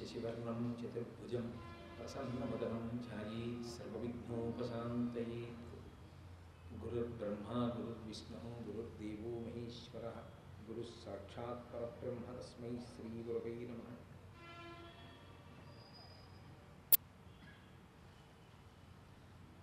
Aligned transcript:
शशिवर्णम 0.00 0.72
चतुर्भुज 0.72 1.30
प्रसन्न 1.30 2.36
प्रसन्नवदनं 2.36 2.88
ध्याये 2.88 3.62
सर्विघ्नोपात 3.62 4.68
गुरुर्ब्रह्मा, 6.80 7.68
गुरुर्विष्णु, 7.68 8.66
गुरुर्देव 8.66 9.40
महेश्वर 9.40 10.32
गुरुः 10.66 10.84
साक्षात् 10.84 11.72
परब्रह्म 11.72 12.38
तस्मै 12.38 12.68
श्रीगुरवे 12.68 13.68
नमः। 13.70 13.94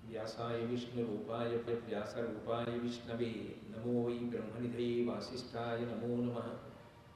व्यासाय 0.10 0.66
विष्णुरूपाय 0.66 1.58
व्यासरूपाय 1.58 2.80
विष्णवे 2.80 3.62
नमो 3.70 4.08
वै 4.08 4.14
ब्रह्मनिधये 4.14 5.06
वासिष्ठाय 5.06 5.80
नमो 5.82 6.16
नमः। 6.16 6.48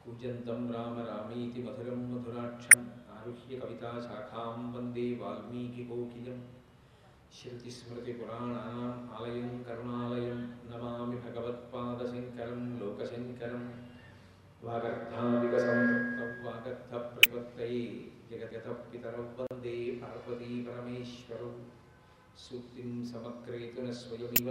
कुजन्तं 0.05 0.71
राम 0.71 0.99
रामीति 0.99 1.63
मधुरं 1.63 2.13
मधुराक्षम्। 2.13 3.08
आरुह्यकविताशाखां 3.19 4.73
वंदे 4.73 5.19
वाल्मीकिकोकिलं 5.21 6.39
श्रुतिस्मृतिपुराणानाम् 7.33 9.09
आलयं 9.09 9.63
करुणालयं 9.63 10.37
नमामि 10.69 11.15
भगवत्पादशङ्करं, 11.15 12.79
लोकशङ्करं। 12.79 13.63
वागर्थादिकसम्पृक्तं 14.63 16.45
वागर्थप्रपत्तये 16.45 18.11
जगद्गतपितरौ 18.31 19.23
वंदे 19.23 19.99
पार्वतीपरमेश्वरौ 20.03 21.51
सूक्तिं 22.37 23.05
समक्रेतुनः 23.05 23.91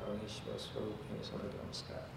परमेश्वर 0.00 0.58
स्वरूप 0.64 1.06
में 1.12 1.22
सभी 1.22 1.48
नमस्कार। 1.48 2.10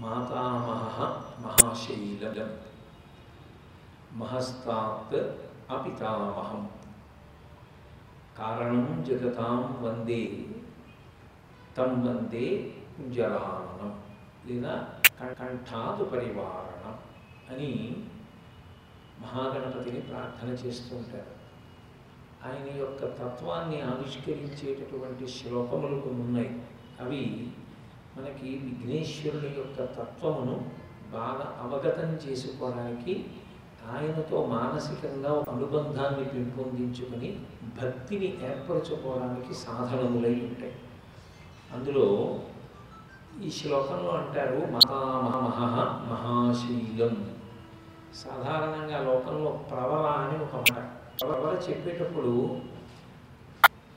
मातामहः 0.00 0.98
महाशैलम् 1.44 2.71
మహస్తాత్ 4.16 5.14
అపితామహం. 5.72 6.62
కారణం 8.38 9.04
జగతాం 9.08 9.58
వందే 9.82 10.46
తం 11.76 11.92
వందే 12.06 12.46
కుంజరానం 12.96 13.92
లేదా 14.46 14.74
కంఠాదు 15.40 16.04
పరివారణం 16.04 16.94
అని 17.50 17.70
మహాగణపతిని 19.20 20.00
ప్రార్థన 20.00 20.48
చేస్తూ 20.48 20.96
ఉంటారు. 20.96 21.32
ఆయన 22.46 22.76
యొక్క 22.76 23.00
తత్వాన్ని 23.18 23.80
ఆవిష్కరించేటటువంటి 23.80 25.26
శ్లోకములు 25.28 26.00
కొన్ని 26.00 26.20
ఉన్నాయి 26.20 26.62
అవి 27.00 27.22
మనకి 28.16 28.48
విఘ్నేశ్వరుని 28.58 29.54
యొక్క 29.56 29.78
తత్వమును 29.94 30.56
బాగా 31.12 31.46
అవగతం 31.62 32.10
చేసుకోవడానికి 32.14 33.14
ఆయనతో 33.90 34.46
మానసికంగా 34.46 35.32
ఒక 35.32 35.50
అనుబంధాన్ని 35.50 36.24
పెంపొందించుకొని 36.24 37.40
భక్తిని 37.82 38.26
ఏర్పరచుకోవడానికి 38.26 39.54
సాధనములై 39.54 40.34
ఉంటాయి. 40.34 40.72
అందులో 41.72 42.38
ఈ 43.42 43.50
శ్లోకంలో 43.50 44.10
అంటారు 44.10 44.66
మహామహ 44.72 45.58
మహాశీలం. 46.10 47.30
సాధారణంగా 48.14 48.98
లోకంలో 48.98 49.50
ప్రవల 49.50 50.06
అని 50.06 50.44
ఒక 50.44 50.56
మాట. 50.56 50.90
ప్రవర 51.22 51.70
చెప్పేటప్పుడు 51.70 52.58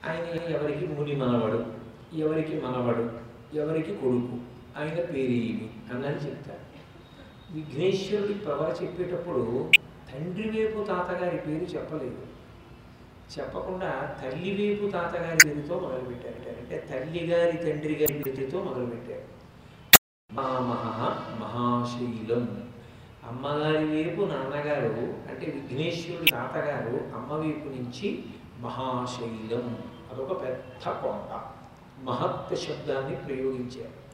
ఆయన 0.08 0.52
ఎవరికి 0.52 0.86
ముని 0.86 1.16
మనవడు 1.16 1.66
ఎవరికి 2.14 2.60
మనవడు 2.60 3.10
ఎవరికి 3.56 3.94
కొడుకు 3.94 4.38
ఆయన 4.78 4.94
పేరేమి 4.94 5.70
అన్నది 5.92 6.26
చెప్తారు. 6.26 6.65
విఘ్నేశ్వరుడి 7.50 8.34
ప్రవర 8.34 8.82
చెప్పేటప్పుడు 8.82 9.70
తండ్రి 10.12 10.50
వైపు 10.50 10.84
తాతగారి 10.84 11.36
పేరు 11.36 11.64
చెప్పలేదు. 11.64 12.26
చెప్పకుండా 13.38 14.18
తల్లి 14.22 14.50
వైపు 14.54 14.90
తాతగారి 14.90 15.38
పేరుతో 15.48 15.78
మొదలుపెట్టారు. 15.78 16.58
అంటే 16.58 16.86
తల్లి 16.90 17.26
గారి 17.26 17.56
తండ్రి 17.56 17.94
గారి 17.94 18.30
పేరుతో 18.30 18.62
మొదలుపెట్టారు. 18.62 19.36
మహామహ 20.34 21.08
మహాశైలం. 21.40 22.72
అమ్మగారి 23.28 23.86
వైపు 23.86 24.20
నాన్నగారు 24.20 25.14
అంటే 25.30 25.50
విఘ్నేశ్వరుడి 25.50 26.30
తాతగారు 26.30 27.16
అమ్మ 27.16 27.32
వైపు 27.32 27.68
నుంచి 27.68 28.24
మహాశైలం. 28.58 29.78
అదొక 30.12 30.42
పెద్ద 30.42 30.88
కొండ. 30.88 31.40
మహత్ 32.02 32.58
శబ్దాన్ని 32.58 33.16
ప్రయోగించారు. 33.16 34.06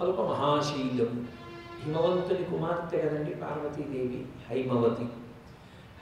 అదొక 0.00 0.20
మహాశీలం. 0.20 1.28
హిమవంతుని 1.84 2.44
కుమార్తె 2.44 2.98
కదండి 2.98 3.30
పార్వతీదేవి 3.30 4.26
హైమవతి. 4.50 5.06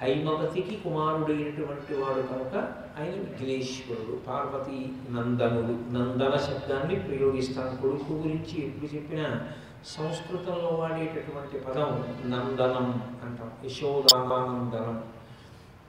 హైమవతికి 0.01 0.77
కుమారుడైనటువంటి 0.77 1.95
వాడు 1.95 2.23
కనుక 2.23 2.57
ఆయన 3.01 3.11
విఘ్నేశ్వరుడు 3.11 4.17
పార్వతీ 4.17 4.87
నందనుడు. 5.11 5.73
నందన 5.93 6.37
శబ్దాన్ని 6.37 6.97
ప్రయోగిస్తాను. 6.97 7.83
కొడుకు 7.83 8.13
గురించి 8.13 8.67
ఎప్పుడు 8.67 8.95
చెప్పినా 8.95 9.49
సంస్కృతంలో 9.87 10.69
వాడేటటువంటి 10.69 11.59
పదం 11.59 12.05
నందనం 12.31 13.03
అంటాం. 13.25 13.51
యశోదానందనం. 13.65 15.05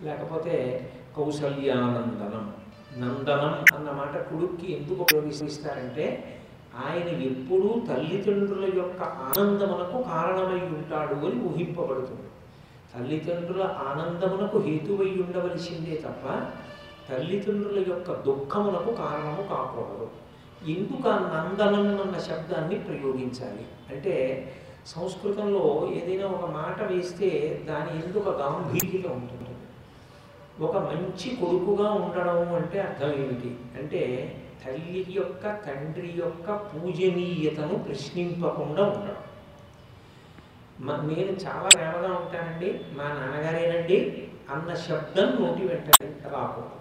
లేకపోతే 0.02 0.92
కౌసల్యానందనం. 1.18 2.54
నందనం 2.98 3.78
అన్నమాట 3.78 4.18
కొడుక్కి 4.18 4.72
ఎందుకు 4.74 5.02
ఉపయోగిస్తారంటే 5.02 6.36
ఆయన 6.86 7.10
ఎప్పుడూ 7.22 7.70
తల్లిదండ్రుల 7.90 8.66
యొక్క 8.78 9.02
ఆనందమునకు 9.02 9.98
కారణమై 10.04 10.62
ఉంటాడు 10.78 11.16
అని 11.28 11.40
ఊహింపబడుతుంది. 11.50 12.28
తల్లిదండ్రుల 12.94 13.64
ఆనందమునకు 13.88 14.58
హేతువై 14.60 15.10
ఉండవలసిందే 15.24 15.96
తప్ప 16.06 16.26
తల్లిదండ్రుల 17.10 17.80
యొక్క 17.88 18.12
దుఃఖమునకు 18.26 18.92
కారణము 18.94 19.44
కాకూడదు. 19.48 20.08
ఎందుకు 20.72 21.10
ఆ 21.10 21.18
నందనం 21.34 21.86
అన్న 22.02 22.18
శబ్దాన్ని 22.20 22.80
ప్రయోగించాలి. 22.80 23.66
అంటే 23.90 24.16
సంస్కృతంలో 24.88 25.90
ఏదైనా 25.94 26.28
ఒక 26.28 26.46
మాట 26.50 26.92
వేస్తే 26.92 27.30
దాని 27.70 27.92
ఎందుకు 28.00 28.30
గాంభీర్యత 28.30 29.08
ఉంటుంది? 29.12 29.49
ఒక 30.62 30.78
మంచి 30.78 31.36
కొడుకుగా 31.36 31.92
ఉండడం 31.92 32.56
అంటే 32.56 32.80
అర్థం 32.82 33.14
ఏమిటి? 33.14 33.56
అంటే 33.78 34.34
తల్లి 34.66 35.06
యొక్క 35.10 35.44
తండ్రి 35.44 36.14
యొక్క 36.16 36.52
పూజనీయతను 36.52 37.80
ప్రశ్నింపకుండా 37.80 38.84
ఉండడం. 38.84 39.16
నేను 41.08 41.32
చాలా 41.32 41.70
ప్రేమగా 41.76 42.16
ఉంటానండి. 42.16 42.80
మా 42.94 43.04
నాన్నగారేనండి. 43.04 44.28
అన్న 44.50 44.74
శబ్దం 44.74 45.26
నోటి 45.26 45.68
వెంటనే 45.68 46.12
రాకూడదు. 46.30 46.80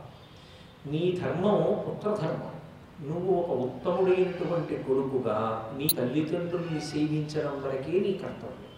నీ 0.90 1.18
ధర్మం. 1.24 1.84
పుత్రధర్మం 1.88 2.52
నువ్వు 3.08 3.34
ఒక 3.34 3.50
ఉత్తముడైనటువంటి 3.50 4.76
కొడుకుగా 4.76 5.68
నీ 5.78 5.88
తల్లిదండ్రుల్ని 5.98 6.80
సేవించడం 6.80 7.62
వరకే 7.66 8.00
నీ 8.00 8.12
కర్తవ్యం. 8.12 8.68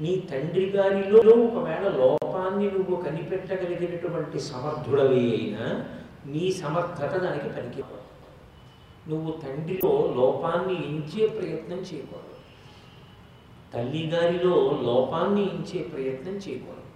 నీ 0.00 0.16
తండ్రి 0.16 0.66
గారిలో 0.70 1.18
ఒకవేళ 1.18 1.88
లో 1.88 2.19
లోపాన్ని 2.50 2.70
నువ్వు 2.70 2.96
కనిపెట్టగలిగినటువంటి 2.96 4.38
సమర్థుడవి 4.40 5.20
అయినా 5.36 5.66
నీ 6.26 6.52
సమర్థత 6.52 7.12
దానికి 7.16 7.48
పనికి 7.48 7.82
నువ్వు 9.08 9.30
తండ్రిలో 9.30 9.92
లోపాన్ని 10.16 10.74
ఎంచే 10.88 11.26
ప్రయత్నం 11.26 11.78
చేయకూడదు. 11.78 12.34
తల్లిగారిలో 13.74 14.54
లోపాన్ని 14.82 15.42
ఎంచే 15.42 15.80
ప్రయత్నం 15.82 16.34
చేయకూడదు. 16.34 16.86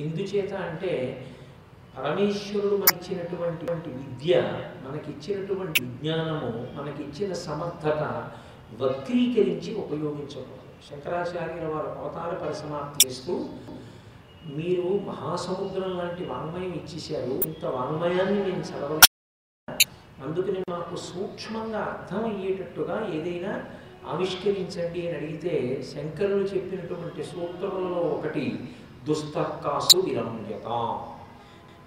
ఎందుచేత 0.00 0.52
అంటే 0.54 0.92
పరమేశ్వరుడు 1.96 2.76
మనకిచ్చినటువంటి 2.76 3.90
విద్య 3.90 4.40
మనకిచ్చినటువంటి 4.86 5.82
విజ్ఞానము 5.82 6.50
మనకిచ్చిన 6.76 7.32
సమర్థత 7.32 8.02
వక్రీకరించి 8.80 9.74
ఉపయోగించకూడదు. 9.74 10.64
శంకరాచార్యుల 10.90 11.68
వారు 11.74 11.90
అవతార 12.00 12.32
పరిసమాప్తి 12.44 13.08
చేస్తూ 13.08 13.34
మీరు 14.48 14.82
మహాసముద్రం 14.82 15.98
లాంటి 15.98 16.24
వాంగ్మయం 16.24 16.72
ఇచ్చేశారు. 16.72 17.32
ఇంత 17.46 17.64
వాంగ్మయాన్ని 17.64 18.50
నేను 18.50 18.62
చదవలే 18.62 19.00
అందుకని 20.24 20.62
మాకు 20.70 20.96
సూక్ష్మంగా 20.96 21.78
అర్థమయ్యేటట్టుగా 21.78 23.12
ఏదైనా 23.14 23.64
ఆవిష్కరించండి 24.08 25.08
అని 25.08 25.16
అడిగితే 25.16 25.82
శంకరులు 25.94 26.44
చెప్పినటువంటి 26.44 27.24
సూత్రములలో 27.24 28.00
ఒకటి 28.00 28.68
దుస్తకాసు 29.04 29.96
విరమ్యత. 29.96 30.68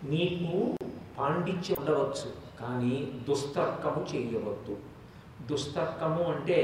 నీకు 0.03 0.75
పాండిత్యం 1.19 1.77
ఉండవచ్చు 1.79 2.29
కానీ 2.59 3.11
దుస్తర్కము 3.29 4.15
చేయవద్దు. 4.15 4.77
దుస్తర్కము 5.51 6.23
అంటే 6.23 6.59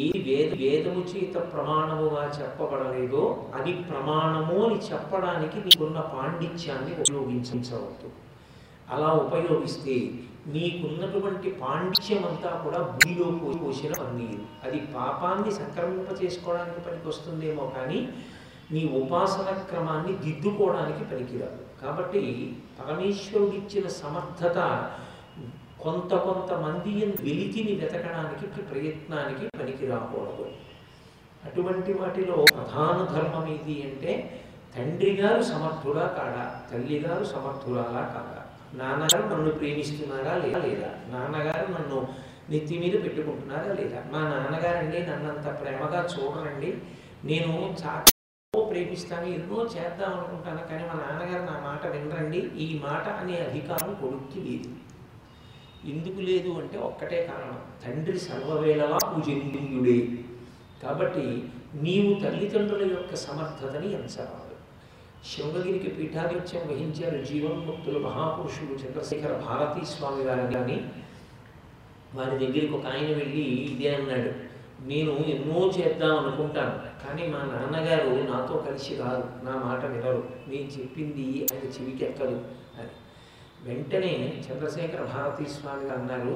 ఈ 0.00 0.10
వేద 0.26 0.50
వేదము 0.62 1.00
చేత 1.00 1.34
ప్రమాణముగా 1.34 2.32
చెప్పబడలేదో 2.40 3.50
అది 3.54 3.72
ప్రమాణము 3.72 4.66
అని 4.66 4.78
చెప్పడానికి 4.78 5.56
నీకున్న 5.56 6.00
పాండిత్యాన్ని 6.00 6.92
ఉపయోగించవద్దు. 7.00 8.10
అలా 8.90 9.12
ఉపయోగిస్తే 9.12 10.12
నీకున్నటువంటి 10.46 11.50
పాండిత్యం 11.50 12.24
అంతా 12.24 12.50
కూడా 12.64 12.78
భూమిలో 12.78 13.54
పోసిన 13.64 13.92
పన్నీరు. 14.02 14.40
అది 14.64 14.80
పాపాన్ని 14.94 15.52
సంక్రమింప 15.52 16.24
చేసుకోవడానికి 16.24 16.80
పనికి 16.80 17.08
వస్తుందేమో 17.08 17.72
కానీ 17.76 18.08
నీ 18.72 18.90
ఉపాసన 19.02 19.50
క్రమాన్ని 19.70 20.12
దిద్దుకోవడానికి 20.12 21.04
పనికిరాదు. 21.04 21.60
కాబట్టి 21.82 22.56
పరమేశ్వరుడిచ్చిన 22.80 23.88
సమర్థత 23.88 24.58
కొంత 25.82 26.14
కొంతమంది 26.14 26.90
వెలితిని 27.24 27.72
వెతకడానికి 27.72 28.46
ప్రయత్నానికి 28.70 29.46
పనికి 29.58 29.86
రాకూడదు 29.86 30.44
అటువంటి 31.44 31.92
వాటిలో 31.92 32.36
ప్రధాన 32.52 32.98
ధర్మం 33.14 33.46
ఏది 33.48 33.82
అంటే 33.82 34.12
తండ్రి 34.76 35.12
గారు 35.16 35.42
సమర్థుడా 35.42 36.04
కాడా 36.18 36.44
తల్లి 36.70 36.98
గారు 36.98 37.24
సమర్థురాలా 37.24 38.02
కాదా? 38.14 38.38
నాన్నగారు 38.74 39.24
నన్ను 39.28 39.50
ప్రేమిస్తున్నారా 39.50 40.34
లేదా? 40.34 40.58
లేదా 40.58 40.90
నాన్నగారు 41.10 41.66
నన్ను 41.72 41.98
నెత్తి 42.50 42.78
మీద 42.78 42.94
పెట్టుకుంటున్నారా 43.04 43.72
లేదా? 43.74 44.00
మా 44.12 44.20
నాన్నగారండి 44.28 44.98
నన్నంత 45.06 45.46
ప్రేమగా 45.60 46.00
చూడరండి. 46.14 46.70
నేను 47.24 47.52
చాలా 47.82 48.08
ప్రేమిస్తాను 48.70 49.26
ఎన్నో 49.26 49.58
చేద్దాం 49.74 50.12
అనుకుంటాను 50.12 50.62
కానీ 50.70 50.84
మా 50.84 50.94
నాన్నగారు 51.02 51.44
నా 51.44 51.60
మాట 51.64 51.86
వినరండి. 51.86 52.40
ఈ 52.56 52.80
మాట 52.84 53.08
అనే 53.20 53.36
అధికారం 53.40 53.94
కొడుక్కి 53.94 54.40
లేదు. 54.40 54.70
ఎందుకు 55.84 56.20
లేదు 56.20 56.48
అంటే 56.48 56.78
ఒక్కటే 56.78 57.32
కారణం. 57.32 57.60
తండ్రి 57.84 58.18
సర్వవేళలా 58.18 58.96
పూజనీయుడే. 58.96 60.24
కాబట్టి 60.82 61.48
నీవు 61.74 62.20
తల్లిదండ్రుల 62.20 62.90
యొక్క 62.90 63.16
సమర్థతని 63.16 63.92
ఎంచరాదు. 63.92 64.52
శృంగగిరికి 65.24 65.88
పీఠాధిత్యం 65.88 66.62
వహించారు 66.68 67.24
జీవన్ముక్తులు 67.24 67.98
మహాపురుషులు 67.98 68.78
చంద్రశేఖర 68.78 69.32
భారతీ 69.36 69.86
స్వామి 69.86 70.22
గారు 70.22 70.52
కానీ 70.52 70.90
వారి 72.14 72.30
దగ్గరికి 72.30 72.70
ఒక 72.70 72.86
ఆయన 72.86 73.06
వెళ్ళి 73.06 73.42
ఇదే 73.42 73.94
అన్నాడు. 73.94 74.52
నేను 74.86 75.10
ఎన్నో 75.10 75.72
చేద్దాం 75.78 76.18
అనుకుంటాను. 76.18 77.06
కానీ 77.06 77.28
మా 77.28 77.38
నాన్నగారు 77.38 78.32
నాతో 78.32 78.56
కలిసి 78.56 78.96
రాదు 78.96 79.24
నా 79.44 79.62
మాట 79.66 79.84
వినరు. 79.84 80.28
నేను 80.48 80.80
చెప్పింది 80.80 81.46
ఆయన 81.52 81.64
చెవికి 81.64 82.04
ఎక్కదు 82.04 82.44
వెంటనే 83.66 84.12
చంద్రశేఖర 84.44 85.02
భారతీ 85.14 85.44
స్వామి 85.44 85.88
అన్నారు 85.90 86.32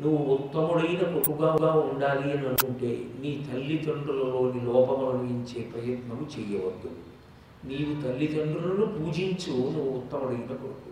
నువ్వు 0.00 0.22
ఉత్తముడైన 0.34 1.02
కొడుకుగా 1.12 1.72
ఉండాలి 1.90 2.26
అని 2.32 2.46
అనుకుంటే 2.46 2.90
నీ 3.20 3.46
తల్లిదండ్రులలోని 3.48 4.60
లోపములను 4.60 5.28
ఇచ్చే 5.36 5.60
ప్రయత్నం 5.62 6.20
చేయవద్దు. 6.34 6.90
నీవు 7.64 7.92
తల్లిదండ్రులను 8.02 8.86
పూజించు 8.86 9.52
నువ్వు 9.74 9.92
ఉత్తముడైన 10.00 10.46
కొడుకు. 10.46 10.90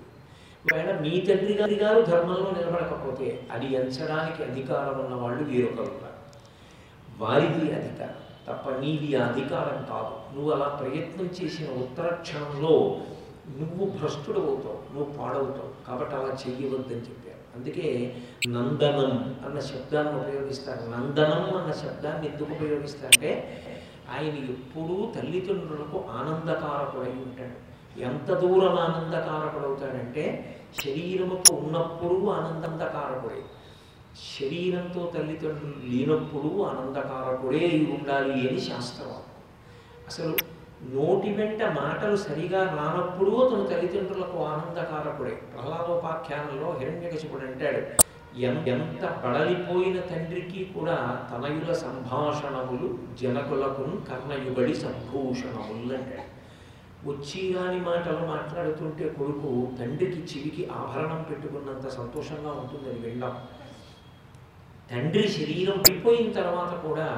ఒకవేళ 0.64 0.92
మీ 1.00 1.20
తండ్రి 1.20 1.54
గారి 1.54 1.74
గారు 1.74 2.00
ధర్మంలో 2.00 2.50
నిలబడకపోతే 2.50 3.26
అది 3.50 3.66
ఎంచడానికి 3.74 4.40
అధికారం 4.42 4.96
ఉన్న 5.04 5.14
వాళ్ళు 5.14 5.42
వేరొకరు 5.44 5.92
వారిది 7.18 7.66
అధికారం. 7.74 8.20
తప్ప 8.46 8.70
నీది 8.80 9.16
ఆ 9.16 9.26
అధికారం 9.26 9.78
కాదు. 9.90 10.14
నువ్వు 10.34 10.50
అలా 10.52 10.68
ప్రయత్నం 10.68 11.28
చేసిన 11.38 11.66
ఉత్తర 11.82 12.06
క్షణంలో 12.22 12.74
నువ్వు 13.60 13.84
భ్రష్టుడు 13.98 14.40
అవుతావు 14.40 14.80
నువ్వు 14.94 15.12
పాడవుతావు. 15.12 15.86
కాబట్టి 15.88 16.14
అలా 16.14 16.28
చెయ్యవద్దని 16.28 17.04
చెప్పారు. 17.08 17.34
అందుకే 17.56 18.16
నందనం 18.48 19.12
అన్న 19.46 19.60
శబ్దాన్ని 19.60 20.14
ఉపయోగిస్తారు. 20.20 20.82
నందనం 20.90 21.58
అన్న 21.58 21.72
శబ్దాన్ని 21.72 22.26
ఎందుకు 22.32 22.52
ఉపయోగిస్తారంటే 22.52 23.32
ఆయన 24.14 24.36
ఎప్పుడూ 24.50 25.12
తల్లిదండ్రులకు 25.16 26.04
ఆనందకారకుడై 26.10 27.12
ఉంటాడు. 27.26 27.58
ఎంత 28.00 28.30
దూరం 28.32 28.78
ఆనందకారకుడవుతాడంటే 28.78 30.24
శరీరముతో 30.84 31.54
ఉన్నప్పుడు 31.54 32.16
ఆనందకారకుడే 32.30 33.42
శరీరంతో 34.40 35.12
తల్లిదండ్రులు 35.14 35.78
లేనప్పుడు 35.84 36.62
ఆనందకారకుడే 36.62 37.58
అయి 37.58 37.86
ఉండాలి 37.92 38.48
అని 38.48 38.60
శాస్త్రం. 38.60 39.14
అసలు 40.06 40.36
నోటి 40.92 41.32
వెంట 41.32 41.62
మాటలు 41.62 42.16
సరిగా 42.16 42.60
రానప్పుడు 42.78 43.30
తన 43.50 43.62
తల్లిదండ్రులకు 43.70 44.38
ఆనందకారకుడే. 44.44 45.30
ప్రహ్లాదోపాఖ్యానంలో 45.30 46.68
హిరణ్యకశిపుడు 46.80 47.46
అంటాడు 47.46 47.82
ఎంత 48.44 49.04
పడలిపోయిన 49.22 50.00
తండ్రికి 50.00 50.60
కూడా 50.64 50.96
తనయుల 51.30 51.72
సంభాషణములు 51.72 52.98
జనకులకు 53.20 53.84
కర్ణయుగడి 54.08 54.74
సంభూషణములు 54.74 55.92
అంటాడు. 55.94 56.30
వచ్చి 57.10 57.40
రాని 57.56 57.80
మాటలు 57.80 58.26
మాట్లాడుతుంటే 58.26 59.08
కొడుకు 59.08 59.50
తండ్రికి 59.78 60.20
చెవికి 60.20 60.68
ఆభరణం 60.72 61.22
పెట్టుకున్నంత 61.22 61.88
సంతోషంగా 61.88 62.52
ఉంటుంది 62.52 62.88
అది 62.90 62.98
వినడం. 62.98 63.34
తండ్రి 64.90 65.28
శరీరం 65.28 65.78
పడిపోయిన 65.78 66.32
తర్వాత 66.32 66.72
కూడా 66.86 67.08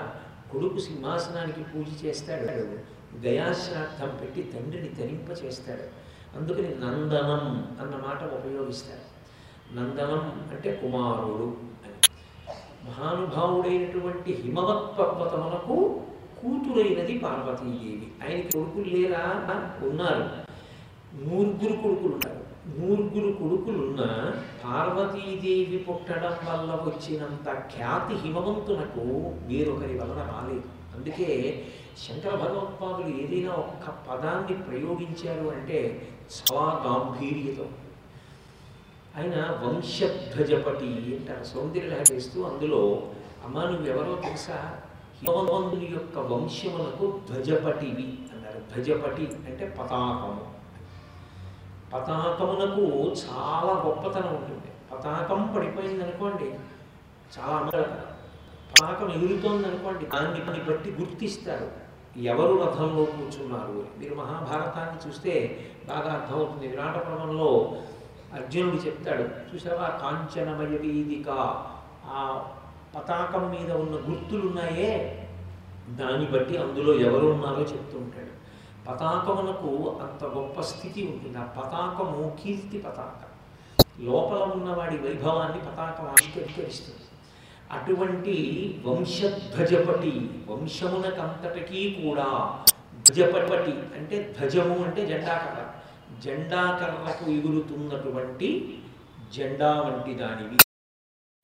కొడుకు 0.53 0.79
సింహాసనానికి 0.79 1.63
పూజ 1.63 2.05
చేస్తాడు. 2.05 2.96
గయాశ్రార్థం 3.25 4.19
పెట్టి 4.21 4.43
తండ్రిని 4.43 4.89
తరింప 4.89 5.45
చేస్తాడు 5.45 6.07
అందుకని 6.39 6.69
నందనం 6.69 7.45
అన్న 7.81 7.95
మాట 8.07 8.25
ఉపయోగిస్తారు. 8.25 9.17
నందనం 9.77 10.49
అంటే 10.53 10.81
కుమారుడు 10.83 11.57
అని. 11.85 11.99
మహానుభావుడైనటువంటి 12.87 14.33
హిమవత్ 14.33 14.99
పర్వతమునకు 14.99 16.01
కూతురైనది 16.41 17.19
పార్వతీదేవి. 17.19 18.09
ఆయనకి 18.23 18.53
కొడుకులు 18.53 18.97
లేరా 18.97 19.25
ఉన్నారు. 19.83 20.47
నూరుగురు 21.17 21.77
కొడుకులు 21.77 22.15
ఉంటారు 22.15 22.47
నూరుగురు 22.79 23.33
కొడుకులున్న 23.33 24.01
పార్వతీదేవి 24.65 25.79
పుట్టడం 25.79 26.37
వల్ల 26.49 26.73
వచ్చినంత 26.73 27.53
ఖ్యాతి 27.53 28.15
హిమవంతునకు 28.15 29.05
వేరొకరి 29.47 29.99
వలన 29.99 30.33
రాలేదు. 30.35 30.69
అందుకే 30.97 31.29
శంకర 32.07 32.31
భగవత్పాదులు 32.31 33.17
ఏదైనా 33.17 33.53
ఒక్క 33.55 33.91
పదాన్ని 34.11 34.63
ప్రయోగించారు 34.63 35.49
అంటే 35.49 36.09
చాలా 36.37 36.83
గాంభీర్యతో 36.87 37.67
ఆయన 39.17 39.35
వంశధ్వజపటి 39.63 41.17
అంటారు 41.17 41.45
సౌందర్య 41.45 42.15
వేస్తూ 42.15 42.43
అందులో 42.43 43.03
అమ్మ 43.45 43.63
నువ్వెవరో 43.63 44.15
తెలుసా? 44.15 44.79
హిమవంతుని 45.23 45.89
యొక్క 45.93 46.19
వంశమునకు 46.19 47.21
ధ్వజపటివి 47.29 48.19
అన్నారు. 48.33 48.61
ధ్వజపటి 48.75 49.27
అంటే 49.47 49.75
పతాకము. 49.79 50.45
పతాకమునకు 51.93 52.85
చాలా 53.15 53.83
గొప్పతనం 53.87 54.37
ఉంటుంది. 54.37 54.71
పతాకం 54.93 55.57
పడిపోయింది 55.57 56.05
అనుకోండి 56.05 56.49
చాలా 57.35 57.57
అమరకరం 57.57 58.16
పతాకం 58.73 59.13
ఎగురుతోంది 59.13 59.69
అనుకోండి 59.69 60.07
దాన్ని 60.07 60.45
దాన్ని 60.45 60.65
బట్టి 60.65 60.91
గుర్తిస్తారు. 60.91 61.71
ఎవరు 62.21 62.63
రథంలో 62.63 63.05
కూర్చున్నారు 63.05 63.73
అని. 63.73 63.99
మీరు 63.99 64.15
మహాభారతాన్ని 64.15 65.09
చూస్తే 65.09 65.61
బాగా 65.89 66.13
అర్థమవుతుంది. 66.13 66.69
విరాట 66.69 66.95
పర్వంలో 66.95 67.83
అర్జునుడు 68.35 68.77
చెప్తాడు 68.77 69.23
చూసావా? 69.23 69.89
కాంచనమయ 69.89 70.77
వీధిక 70.77 71.29
ఆ 72.05 72.51
పతాకం 72.95 73.51
మీద 73.51 73.73
ఉన్న 73.73 73.95
గుర్తులు 73.95 74.47
ఉన్నాయే 74.47 75.23
దాన్ని 75.91 76.27
బట్టి 76.27 76.57
అందులో 76.57 76.95
ఎవరు 76.95 77.27
ఉన్నారో 77.27 77.61
చెప్తూ 77.61 77.99
ఉంటాడు 77.99 78.37
పతాకమునకు 78.89 79.99
అంత 80.03 80.25
గొప్ప 80.25 80.61
స్థితి 80.61 81.07
ఉంటుంది. 81.07 81.39
ఆ 81.39 81.43
పతాకము 81.43 82.37
కీర్తి 82.43 82.79
పతాకం. 82.79 83.31
లోపల 84.01 84.39
ఉన్నవాడి 84.53 84.97
వైభవాన్ని 84.99 85.59
పతాకం 85.59 86.07
ఆవిష్కరిస్తుంది 86.07 87.06
అటువంటి 87.73 88.35
వంశధ్వజపటి 88.85 90.31
వంశమునకంతటికీ 90.49 91.91
కూడా 91.91 92.59
ధ్వజపటి 93.09 93.73
అంటే 93.73 94.37
ధ్వజము 94.41 94.85
అంటే 94.85 95.07
జెండాకర్ర. 95.07 95.73
జెండాకర్రకు 96.21 97.31
ఎగురుతున్నటువంటి 97.31 98.79
జెండా 99.37 99.81
వంటి 99.81 100.15
దానివి. 100.15 100.57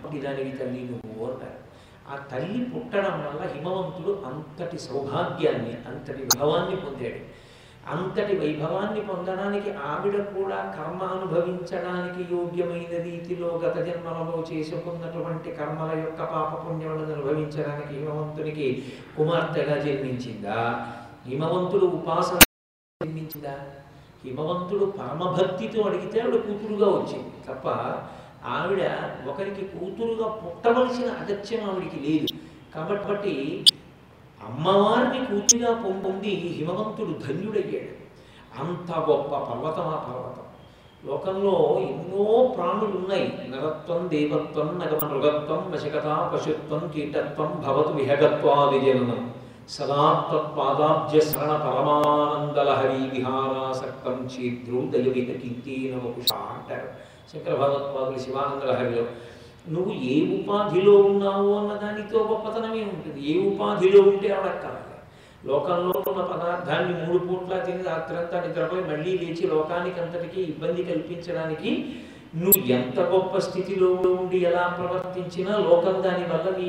వంటి 0.05 0.21
దానివి 0.21 0.53
తల్లి 0.53 0.81
నువ్వు 0.81 1.33
అంటారు. 1.33 1.63
ఆ 2.09 2.17
తల్లి 2.17 2.65
పుట్టడం 2.65 3.27
వల్ల 3.27 3.53
హిమవంతుడు 3.53 4.23
అంతటి 4.27 4.79
సౌభాగ్యాన్ని 4.79 5.77
అంతటి 5.87 6.23
విభవాన్ని 6.23 6.77
పొందాడు. 6.77 7.42
అంతటి 7.91 8.39
వైభవాన్ని 8.39 9.01
పొందడానికి 9.01 9.71
ఆవిడ 9.71 10.17
కూడా 10.35 10.75
కర్మ 10.77 11.03
అనుభవించడానికి 11.05 12.35
యోగ్యమైన 12.35 13.03
రీతిలో 13.03 13.61
గత 13.65 13.77
జన్మలలో 13.79 14.45
చేసుకున్నటువంటి 14.53 15.53
కర్మల 15.53 15.99
యొక్క 15.99 16.19
పాపపుణ్యములను 16.19 17.13
అనుభవించడానికి 17.13 17.95
హిమవంతునికి 17.95 18.85
కుమార్తెగా 19.17 19.79
జన్మించిందా? 19.79 20.89
హిమవంతుడు 21.27 21.87
ఉపాసన 21.87 22.39
జన్మించిందా? 23.01 23.57
హిమవంతుడు 24.25 24.85
పరమభక్తితో 24.85 25.83
అడిగితే 25.83 26.21
ఆవిడ 26.21 26.37
కూతురుగా 26.37 26.87
వచ్చింది. 26.87 27.33
తప్ప 27.49 27.69
ఆవిడ 28.47 28.83
ఒకరికి 29.29 29.79
కూతురుగా 29.79 30.27
పుట్టవలసిన 30.27 31.11
అగత్యం 31.11 31.71
ఆవిడికి 31.71 32.01
లేదు. 32.07 32.27
కాబట్టి 32.75 33.65
అమ్మవారిని 34.49 35.21
కూచిగా 35.27 35.71
పొంది 36.05 36.33
హిమవంతుడు 36.59 37.15
ధన్యుడయ్యాడు. 37.27 37.95
అంత 38.61 38.91
గొప్ప 39.09 39.31
పర్వతం 39.49 39.87
ఆ 39.89 39.99
పర్వతం. 40.07 40.47
లోకంలో 41.03 41.55
ఎన్నో 41.81 42.25
ప్రాణులు 42.57 42.97
ఉన్నాయి 42.97 43.27
నరత్వం 43.49 44.03
దేవత్వం 44.09 44.69
నగ 44.79 44.93
మృగత్వం 45.05 45.63
వశకత 45.73 46.09
పశుత్వం 46.35 46.83
కీటత్వం 46.89 47.51
భవతు 47.65 47.93
విహగత్వాది 47.93 48.81
సదాత్వత్పాదాబ్జ 48.81 49.11
సదాత్పాదాబ్జ 49.69 51.13
శరణ 51.25 51.53
పరమానందలహరి 51.57 53.03
విహారాసక్తం 53.11 54.17
చీద్రు 54.33 54.81
దయవిహ 54.93 55.29
కీర్తీన 55.43 55.95
వపుష 55.97 56.31
అంటారు 56.49 56.89
శంకర 57.33 57.55
భగవత్పాదులు 57.55 58.19
శివానందలహరిలో 58.19 59.05
నువ్వు 59.71 59.93
ఏ 60.13 60.15
ఉపాధిలో 60.37 60.95
ఉన్నావు 60.99 61.51
అన్న 61.59 61.73
దానితో 61.83 62.19
గొప్పతనమే 62.31 62.83
ఉంటుంది. 62.85 63.21
ఏ 63.33 63.35
ఉపాధిలో 63.51 64.01
ఉంటే 64.03 64.29
అడక్కాలి 64.29 64.81
లోకంలో 65.49 65.95
ఉన్న 66.09 66.23
పదార్థాన్ని 66.23 66.95
మూడు 67.03 67.19
పూట్ల 67.27 67.59
తిని 67.59 67.83
రాత్రంతా 67.83 68.41
నిద్రపోయి 68.41 68.83
మళ్ళీ 68.83 69.13
లేచి 69.19 69.45
లోకానికి 69.49 70.01
అంతటికీ 70.01 70.41
ఇబ్బంది 70.43 70.83
కల్పించడానికి 70.85 71.71
నువ్వు 72.35 72.63
ఎంత 72.73 73.01
గొప్ప 73.01 73.39
స్థితిలో 73.39 73.89
ఉండి 74.11 74.39
ఎలా 74.39 74.65
ప్రవర్తించినా 74.77 75.55
లోకం 75.59 76.03
దాని 76.03 76.25
వల్ల 76.33 76.51
నీ 76.59 76.69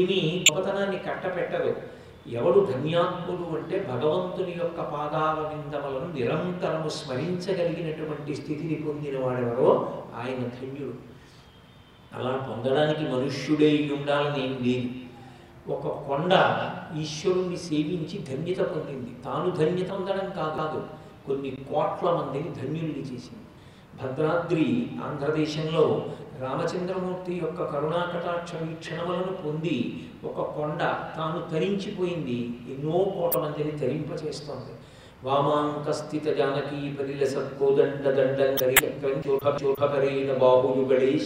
ఏమీ 0.00 0.44
గొప్పతనాన్ని 0.50 0.98
కట్టపెట్టదు. 0.98 1.72
ఎవడు 2.38 2.60
ధన్యాత్ముడు 2.72 3.56
అంటే 3.56 3.76
భగవంతుని 3.90 4.54
యొక్క 4.62 4.80
పాదాల 4.94 5.38
విందములను 5.50 6.08
నిరంతరము 6.14 6.88
స్మరించగలిగినటువంటి 6.88 8.34
స్థితిని 8.34 8.74
పొందిన 8.74 9.24
వాడెవరో 9.24 9.70
ఆయన 10.20 10.40
ధన్యుడు. 10.56 10.94
అలా 12.16 12.30
పొందడానికి 12.30 13.00
మనుష్యుడే 13.00 13.90
ఉండాలని 13.98 14.44
ఏం 14.44 14.58
లేదు. 14.62 14.88
ఒక 15.72 15.86
కొండ 16.08 16.32
ఈశ్వరుణ్ణి 17.00 17.56
సేవించి 17.56 18.18
ధన్యత 18.18 18.58
పొందింది. 18.58 19.10
తాను 19.24 19.50
ధన్యత 19.50 19.90
పొందడం 19.90 20.30
కాదు 20.36 20.82
కొన్ని 21.26 21.50
కోట్ల 21.50 22.10
మందిని 22.10 22.48
ధన్యుల్ని 22.54 23.00
చేసింది. 23.00 23.42
భద్రాద్రి 24.02 24.90
ఆంధ్రదేశంలో 25.04 26.06
రామచంద్రమూర్తి 26.40 27.34
యొక్క 27.34 27.64
కరుణాకటాక్ష 27.64 28.54
వీక్షణములను 28.54 29.32
పొంది 29.44 30.04
ఒక 30.24 30.40
కొండ 30.40 30.78
తాను 31.16 31.54
తరించిపోయింది. 31.54 32.38
ఎన్నో 32.72 32.98
కోట్ల 32.98 33.38
మందిని 33.40 33.78
తరింపచేస్తోంది. 33.78 34.72
వామాంకస్థిత 35.26 36.26
జానకీ 36.36 36.80
పరిల 36.96 37.24
సత్కోదండ 37.24 38.04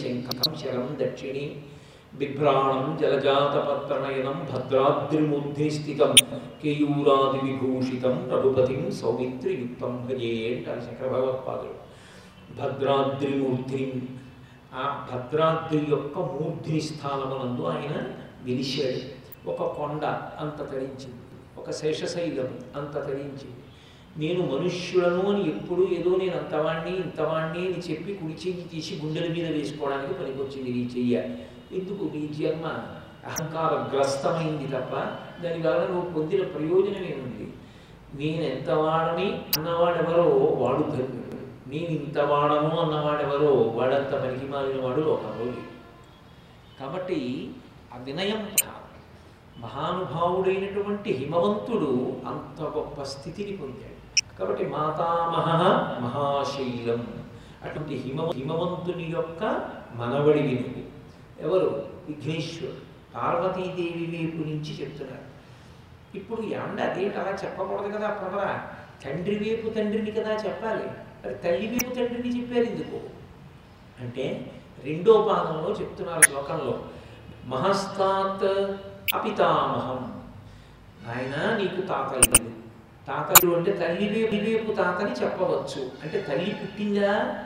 శంఖం 0.00 0.54
శరం 0.54 0.87
దక్షిణి 1.00 1.45
బిభ్రాణం 2.14 2.97
జలజాతపత్రనయనం 3.00 4.38
భద్రాద్రిమూర్ధి 4.52 5.71
స్థితం 5.71 6.14
కేయూరాది 6.62 7.40
విభూషితం 7.47 8.16
రఘుపతిం 8.33 8.90
సౌమిత్రియుక్తం 8.90 9.92
భజే 10.09 10.33
అంటారు 10.50 10.80
శంకర 10.80 11.12
భద్రాద్రిమూర్ధిని 12.61 14.02
ఆ 14.75 14.85
భద్రాద్రి 15.11 15.80
యొక్క 15.90 16.19
మూర్ధిని 16.33 16.80
స్థానమునందు 16.80 17.62
ఆయన 17.62 17.97
విలిశాడు 18.45 19.02
ఒక 19.50 19.62
కొండ 19.76 20.04
అంత 20.40 20.59
తరించింది. 20.73 21.21
ఒక 21.59 21.71
శేషశైలం 21.71 22.50
అంత 22.76 22.95
తరించింది. 23.07 23.61
నేను 24.16 24.46
మనుష్యులను 24.46 25.32
అని 25.32 25.48
ఎప్పుడు 25.48 25.88
ఏదో 25.92 26.16
నేను 26.16 26.36
అంతవాణ్ణి 26.36 26.96
ఇంతవాణ్ణి 26.96 27.58
అని 27.58 27.78
చెప్పి 27.78 28.14
కుడి 28.14 28.32
చెయ్యి 28.32 28.68
తీసి 28.72 29.00
గుండెల 29.04 29.32
మీద 29.32 29.52
వేసుకోవడానికి 29.52 30.14
పనికొచ్చింది 30.14 30.70
నీ 30.70 30.90
చెయ్య. 30.98 31.18
ఎందుకు? 31.72 32.04
నీ 32.04 32.28
జన్మ 32.28 32.66
అహంకారగ్రస్తమైంది 33.26 34.66
తప్ప 34.66 34.94
దానివల్ల 35.42 35.86
నువ్వు 35.86 36.10
పొందిన 36.10 36.46
ప్రయోజనం 36.46 37.04
ఏముంది? 37.04 37.52
నేను 38.14 38.42
ఎంతవాడని 38.42 39.32
అన్నవాడెవరో 39.32 40.22
వాడు 40.32 40.82
ధన్యుడు. 40.82 41.70
నేను 41.70 41.86
ఇంతవాడము 41.86 42.80
అన్నవాడెవరో 42.80 43.54
వాడంత 43.54 44.14
పనికి 44.14 44.46
మారిన 44.46 44.82
వాడు 44.82 45.00
లోకంలో 45.00 45.52
కాబట్టి 46.80 47.50
ఆ 47.94 47.96
వినయం 47.96 48.48
మహానుభావుడైనటువంటి 49.58 51.12
హిమవంతుడు 51.12 52.16
అంత 52.26 52.62
గొప్ప 52.62 53.02
స్థితిని 53.02 53.56
పొందాడు. 53.56 54.00
కాబట్టి 54.38 54.66
మాతామహ 54.66 55.62
మహాశైలం. 56.00 57.25
అటువంటి 57.62 57.94
హిమ 57.94 58.30
హిమవంతుని 58.30 59.04
యొక్క 59.04 59.68
మనవడి 59.94 60.38
వినుడు. 60.38 60.90
ఎవరు? 61.46 61.88
విఘ్నేశ్వరుడు. 62.08 62.90
పార్వతీదేవి 63.14 64.06
వైపు 64.06 64.37
నుంచి 64.37 64.80
చెప్తున్నారు. 64.80 65.30
ఇప్పుడు 66.16 66.40
ఏమంటే 66.40 66.82
అదేంటి 66.82 67.16
అలా 67.16 67.30
చెప్పకూడదు 67.30 67.99
కదా 67.99 68.10
ప్రభర 68.10 68.58
తండ్రి 69.04 69.38
వైపు 69.38 69.75
తండ్రిని 69.75 70.10
కదా 70.10 70.34
చెప్పాలి. 70.34 70.87
మరి 71.26 71.34
తల్లి 71.34 71.70
వైపు 71.70 71.94
తండ్రిని 71.94 72.40
చెప్పారు 72.40 72.64
ఎందుకు? 72.64 73.00
అంటే 74.00 74.52
రెండో 74.84 75.28
పాదంలో 75.32 75.70
చెప్తున్నారు 75.80 76.22
శ్లోకంలో. 76.22 76.84
మహస్తాత్ 77.44 78.76
అపితామహం. 79.16 80.22
ఆయన 81.08 81.56
నీకు 81.56 81.80
తాతలు 81.80 82.50
తాతలు 83.10 83.56
అంటే 83.56 83.72
తల్లి 83.72 84.24
వైపు 84.24 84.50
వైపు 84.50 84.72
తాతని 84.72 85.12
చెప్పవచ్చు. 85.12 85.90
అంటే 86.02 86.20
తల్లి 86.28 86.56
పుట్టిందా? 86.62 87.38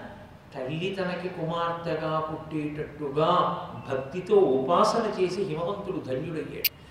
తల్లి 0.55 0.97
తనకి 1.01 1.29
కుమార్తెగా 1.29 2.21
పుట్టేటట్టుగా 2.21 3.59
భక్తితో 3.91 4.37
ఉపాసన 4.37 5.13
చేసి 5.21 5.43
హిమవంతుడు 5.43 5.99
ధన్యుడయ్యాడు. 5.99 6.85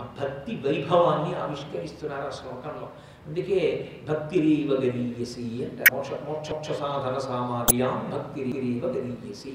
ఆ 0.00 0.06
భక్తి 0.20 0.56
వైభవాన్ని 0.56 1.38
ఆవిష్కరిస్తున్నారు 1.38 2.26
ఆ 2.26 2.30
శ్లోకంలో. 2.30 2.88
అందుకే 3.26 3.90
భక్తిరీవ 4.08 4.74
గరీయసి 4.74 5.68
అంటే 5.70 5.84
మోక్ష 5.92 6.10
మోక్ష 6.10 6.72
సాధన 6.72 7.18
సామాధ్యాం 7.18 8.10
భక్తిరీవ 8.14 8.86
గరీయసి. 8.86 9.52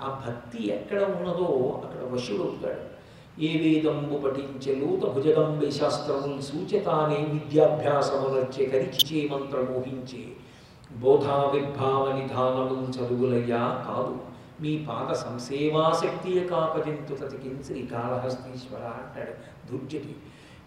ఆ 0.00 0.22
భక్తి 0.28 0.68
ఎక్కడ 0.68 1.02
ఉన్నదో 1.02 1.82
అక్కడ 1.84 2.08
వశుడవుతాడు. 2.12 2.93
ఏ 3.42 3.58
వేదంబు 3.58 4.16
పఠించలూత 4.16 5.10
భుజగంబి 5.10 5.70
శాస్త్రములు 5.70 6.40
సూచితానే 6.40 7.16
విద్యాభ్యాసములచ్చే 7.16 8.66
కరిచే 8.66 9.28
మంత్రమోహించే 9.28 10.26
బోధా 10.96 11.50
విద్భావ 11.54 12.12
నిధానము 12.12 12.90
చదువులయ్యా 12.90 13.84
కాదు. 13.88 14.18
మీ 14.60 14.86
పాద 14.88 15.12
సంసేవాశక్తియ 15.12 16.40
కాపజంతు 16.40 17.14
తతికిన్ 17.14 17.62
శ్రీకాళహస్తీశ్వర 17.62 18.80
అంటాడు 18.80 19.32
దుర్జటి. 19.72 20.16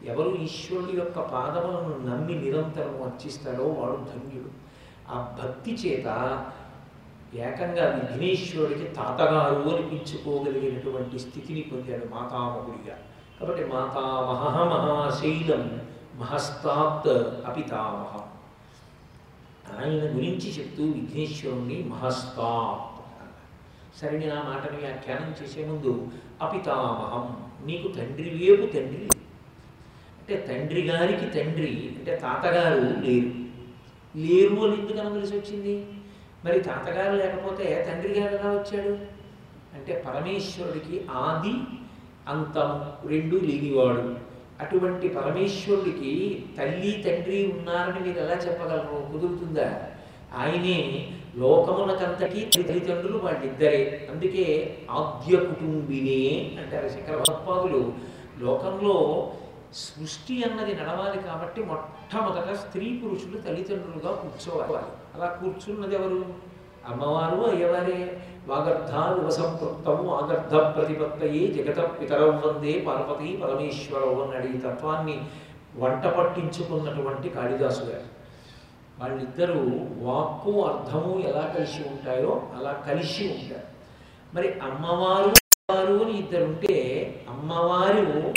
ఎవరు 0.06 0.36
ఈశ్వరుడు 0.36 0.98
యొక్క 0.98 1.20
పాదములను 1.20 2.10
నమ్మి 2.10 2.36
నిరంతరము 2.36 3.04
అర్చిస్తాడో 3.04 3.64
వాడు 3.64 3.96
ధన్యుడు. 3.96 4.50
ఆ 5.10 5.36
భక్తి 5.44 5.72
చేత 5.72 6.08
ఏకంగా 7.36 7.96
విఘ్నేశ్వరుడికి 7.96 8.84
తాతగారు 8.84 9.70
అనిపించుకోగలిగినటువంటి 9.70 11.20
స్థితిని 11.20 11.62
పొందాడు 11.62 12.06
మాతామహుడిగా. 12.06 12.98
కాబట్టి 13.40 13.66
మాతామహ 13.66 14.64
మహాశైలం 14.64 15.82
మహస్తాత్ 16.16 17.46
అపితామహ. 17.46 18.22
ఆయన 19.80 19.92
గురించి 19.92 20.60
చెప్తూ 20.60 20.84
విఘ్నేశ్వరుణ్ణి 20.84 21.84
మహస్తాత్ 21.84 22.98
సరే 24.02 24.20
నేను 24.20 24.36
ఆ 24.36 24.44
మాటని 24.44 24.78
వ్యాఖ్యానం 24.78 25.36
చేసే 25.44 25.66
ముందు 25.66 26.08
అపితామహం 26.42 27.38
నీకు 27.66 27.88
తండ్రి 27.88 28.30
వేపు 28.30 28.62
తండ్రి 28.62 29.10
అంటే 30.20 30.48
తండ్రి 30.50 30.82
గారికి 30.82 31.26
తండ్రి 31.26 31.94
అంటే 31.98 32.16
తాతగారు 32.16 32.80
లేరు. 32.80 33.48
లేరు 34.18 34.66
అని 34.66 34.82
ఎందుకు 34.82 35.00
అనవలసి 35.00 35.38
వచ్చింది? 35.38 35.86
మరి 36.48 36.60
తాతగారు 36.60 37.16
లేకపోతే 37.16 37.86
తండ్రి 37.90 38.20
గారు 38.20 38.36
ఎలా 38.36 38.52
వచ్చాడు? 38.52 38.98
అంటే 39.74 40.04
పరమేశ్వరుడికి 40.08 41.06
ఆది 41.12 41.54
అంతం 42.28 42.70
రెండు 43.10 43.36
లేనివాడు. 43.36 44.16
అటువంటి 44.62 45.08
పరమేశ్వరుడికి 45.08 46.46
తల్లి 46.58 46.92
తండ్రి 47.06 47.54
ఉన్నారని 47.58 48.00
మీరు 48.00 48.20
ఎలా 48.20 48.36
చెప్పగలరు? 48.36 49.12
కుదురుతుందా? 49.12 49.88
ఆయనే 50.38 50.78
లోకమునకంతటి 51.36 52.50
తల్లిదండ్రులు 52.56 53.18
వాళ్ళిద్దరే. 53.18 54.08
అందుకే 54.12 54.46
ఆద్య 54.92 55.38
కుటుంబినే 55.38 56.56
అంటారు 56.62 56.88
శంకర 56.88 57.16
భగవత్పాదులు 57.16 57.94
లోకంలో 58.40 58.96
సృష్టి 59.74 60.44
అన్నది 60.44 60.74
నడవాలి 60.74 61.22
కాబట్టి 61.22 61.64
మొట్టమొదట 61.64 62.54
స్త్రీ 62.54 62.98
పురుషులు 62.98 63.38
తల్లిదండ్రులుగా 63.38 64.12
కూర్చోవాలి. 64.12 64.88
అలా 65.18 65.28
కూర్చున్నది 65.28 65.96
ఎవరు? 65.96 66.26
అమ్మవారు 66.88 67.36
అయ్యవారే. 67.36 68.22
వాగర్ధాను 68.48 69.16
వివసంపృక్తము 69.20 70.16
ఆగర్ధ 70.16 70.56
ప్రతిపత్తయే 70.56 71.48
జగత 71.48 72.02
పితరం 72.02 72.42
వందే 72.42 72.86
పార్వతీ 72.88 73.38
పరమేశ్వరవు 73.38 74.22
అన్నాడు 74.22 74.48
ఈ 74.48 74.58
తత్వాన్ని 74.58 75.22
వంట 75.76 76.06
పట్టించుకున్నటువంటి 76.06 77.30
కాళిదాసు 77.30 77.82
గారు. 77.82 78.08
వాళ్ళిద్దరూ 79.00 79.60
వాక్కు 80.06 80.66
అర్థము 80.66 81.20
ఎలా 81.20 81.54
కలిసి 81.58 81.90
ఉంటాయో 81.90 82.42
అలా 82.58 82.72
కలిసి 82.72 83.28
ఉంటారు. 83.28 83.68
మరి 84.36 84.60
అమ్మవారు 84.60 85.34
వారు 85.72 85.94
అని 85.94 86.18
ఇద్దరు 86.18 86.44
ఉంటే 86.44 86.76
అమ్మవారు 87.30 88.34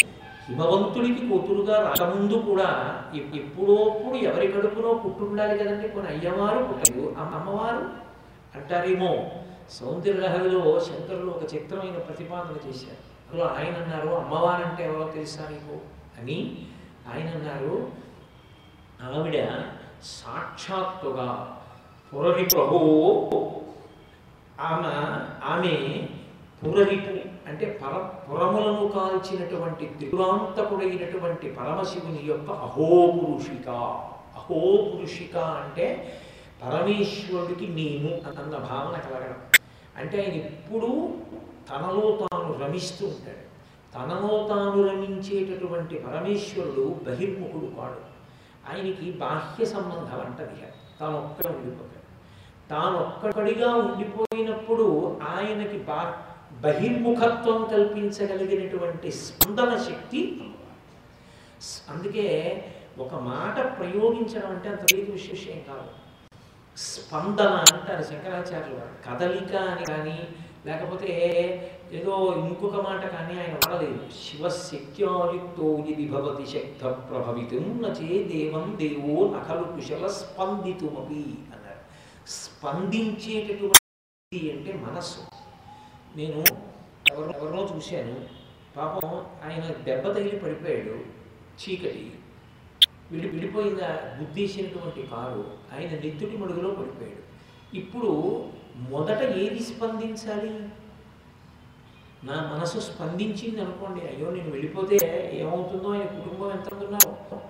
హిమవంతుడికి 0.49 1.29
కూతురుగా 1.29 1.83
రాకముందు 1.83 2.33
కూడా 2.33 3.03
ఎప్పుడోప్పుడు 3.15 4.15
ఎవరి 4.15 4.53
కడుపునో 4.53 4.95
పుట్టుండాలి 4.95 5.59
కదండి 5.59 5.89
కొన్ని 5.89 6.11
అయ్యవారు 6.11 6.65
పుట్టదు 6.65 7.17
అమ్మవారు 7.19 8.11
అంటారేమో. 8.55 9.31
సౌందర్యలహరిలో 9.71 10.81
శంకరులు 10.81 11.31
ఒక 11.31 11.55
చిత్రమైన 11.55 11.99
ప్రతిపాదన 11.99 12.69
చేశారు. 12.69 13.11
అందులో 13.31 13.47
ఆయన 13.47 13.83
అన్నారు 13.83 14.09
అమ్మవారంటే 14.09 14.85
ఎవరో 14.85 15.11
తెలుసా 15.11 15.49
నీకు? 15.51 15.79
అని 16.21 16.67
ఆయన 17.15 17.29
అన్నారు 17.29 17.89
ఆవిడ 19.03 19.49
సాక్షాత్తుగా 20.03 21.59
పురరి 22.15 22.45
ప్రభువు. 22.45 23.31
ఆమె 24.61 24.89
ఆమె 25.53 26.07
పురరిపు 26.67 27.20
అంటే 27.51 27.81
పర 27.83 28.09
పురములను 28.31 28.89
కాల్చినటువంటి 28.89 29.87
త్రిపురాంతకుడైనటువంటి 29.87 31.51
పరమశివుని 31.51 32.23
యొక్క 32.25 32.51
అహోపురుషిక. 32.51 33.69
అహోపురుషిక 34.37 35.37
అంటే 35.37 36.13
పరమేశ్వరుడికి 36.65 37.67
నేను 37.67 38.41
అన్న 38.41 38.57
భావన 38.57 39.01
కలగడం. 39.01 39.37
అంటే 39.97 40.23
ఆయన 40.23 40.35
ఎప్పుడూ 40.35 40.89
తనలో 41.71 42.19
తాను 42.21 42.59
రమిస్తూ 42.65 43.07
ఉంటాడు. 43.07 43.51
తనలో 43.95 44.49
తాను 44.49 44.89
రమించేటటువంటి 44.89 45.99
పరమేశ్వరుడు 45.99 47.01
బహిర్ముఖుడు 47.07 47.67
కాడు. 47.67 48.11
ఆయనకి 48.71 49.11
బాహ్య 49.11 49.65
సంబంధం 49.65 50.21
అంటది 50.21 50.63
తాను 51.01 51.19
ఒక్కడ 51.19 51.47
ఉండిపోతాడు. 51.47 52.01
తాను 52.71 52.99
ఒక్కడిగా 52.99 53.75
ఉండిపోయినప్పుడు 53.75 55.19
ఆయనకి 55.29 55.79
బా 55.79 56.15
బహిర్ముఖత్వం 56.61 57.65
కల్పించగలిగినటువంటి 57.65 59.13
స్పందన 59.13 59.83
శక్తి 59.89 60.41
అందుకే 61.89 62.65
ఒక 62.99 63.15
మాట 63.15 63.79
ప్రయోగించడం 63.79 64.51
అంటే 64.51 64.69
అంత 64.69 64.91
తేలిక 64.91 65.11
విశేషం 65.11 65.63
కాదు. 65.69 65.89
స్పందన 66.77 67.47
అంటారు 67.47 68.03
శంకరాచార్యులు 68.03 68.75
వారు. 68.75 68.91
కదలిక 69.07 69.57
అని 69.57 69.85
కానీ 69.85 70.29
లేకపోతే 70.67 71.09
ఏదో 71.93 72.45
ఇంకొక 72.49 72.77
మాట 72.77 73.07
కానీ 73.07 73.41
ఆయన 73.41 73.55
వాడలేదు. 73.55 74.01
శివశక్త్యాయుక్తో 74.25 75.85
ఇది 75.89 76.09
భవతి 76.09 76.47
శక్త 76.47 76.87
ప్రభవితం 76.87 77.83
నచే 77.83 78.23
దేవం 78.23 78.77
దేవో 78.81 79.37
నకలు 79.37 79.65
కుశల 79.65 80.07
స్పందితుమపి 80.07 81.39
అన్నారు. 81.55 81.81
స్పందించేటటువంటి 82.29 84.51
అంటే 84.51 84.85
మనస్సు. 84.89 85.40
నేను 86.17 86.45
ఎవరు 87.13 87.31
ఎవరినో 87.31 87.69
చూశాను. 87.77 88.17
పాపం 88.77 89.09
ఆయన 89.51 89.83
దెబ్బ 89.83 90.13
తగిలి 90.13 90.39
పడిపోయాడు. 90.39 91.21
చీకటి. 91.61 92.13
విడి 93.13 93.29
విడిపోయిన 93.29 93.87
గుద్దేసినటువంటి 94.21 95.03
కారు 95.03 95.55
ఆయన 95.73 95.91
నెత్తుడి 95.91 96.37
మడుగులో 96.37 96.71
పడిపోయాడు. 96.71 97.31
ఇప్పుడు 97.77 98.45
మొదట 98.77 99.23
ఏది 99.23 99.59
స్పందించాలి? 99.59 100.69
నా 102.25 102.57
మనసు 102.57 102.79
స్పందించింది 102.79 103.61
అనుకోండి. 103.61 104.01
అయ్యో 104.01 104.31
నేను 104.31 104.51
వెళ్ళిపోతే 104.51 105.31
ఏమవుతుందో? 105.35 105.89
ఆయన 105.89 106.07
కుటుంబం 106.07 106.51
ఎంత 106.51 106.75
ఉన్నారో 106.75 107.41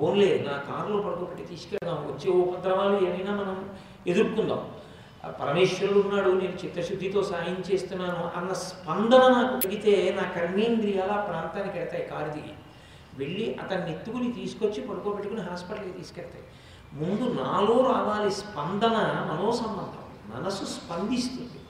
పోన్లే 0.00 0.46
నా 0.48 0.58
కారులో 0.58 1.02
పడుకోబెట్టి 1.02 1.44
తీసుకెళ్దాం. 1.44 1.96
వచ్చే 1.96 2.30
ఉపద్రవాలు 2.30 3.06
ఏమైనా 3.06 3.34
మనం 3.34 3.70
ఎదుర్కొందాం. 4.06 4.70
పరమేశ్వరుడు 5.24 5.98
ఉన్నాడు 5.98 6.30
నేను 6.30 6.56
చిత్తశుద్ధితో 6.64 7.22
సాయం 7.22 7.64
చేస్తున్నాను 7.72 8.30
అన్న 8.36 8.52
స్పందన 8.52 9.28
నాకు 9.28 9.66
కలిగితే 9.66 10.16
నా 10.22 10.28
కర్మేంద్రియాల 10.28 11.20
ప్రాంతానికి 11.20 11.78
వెళ్తాయి 11.78 12.04
కారు 12.04 12.30
దిగి. 12.30 12.54
వెళ్ళి 13.18 13.56
అతన్ని 13.62 13.90
ఎత్తుకుని 13.92 14.32
తీసుకొచ్చి 14.32 14.82
పడుకోబెట్టుకుని 14.82 15.40
హాస్పిటల్కి 15.40 15.90
తీసుకెళ్తాయి. 15.90 16.44
ముందు 16.92 17.42
నాలో 17.42 17.94
రావాలి 17.94 18.30
స్పందన 18.30 18.96
మనోసంబంధం. 19.32 20.04
మనసు 20.36 20.64
స్పందిస్తుంది. 20.64 21.60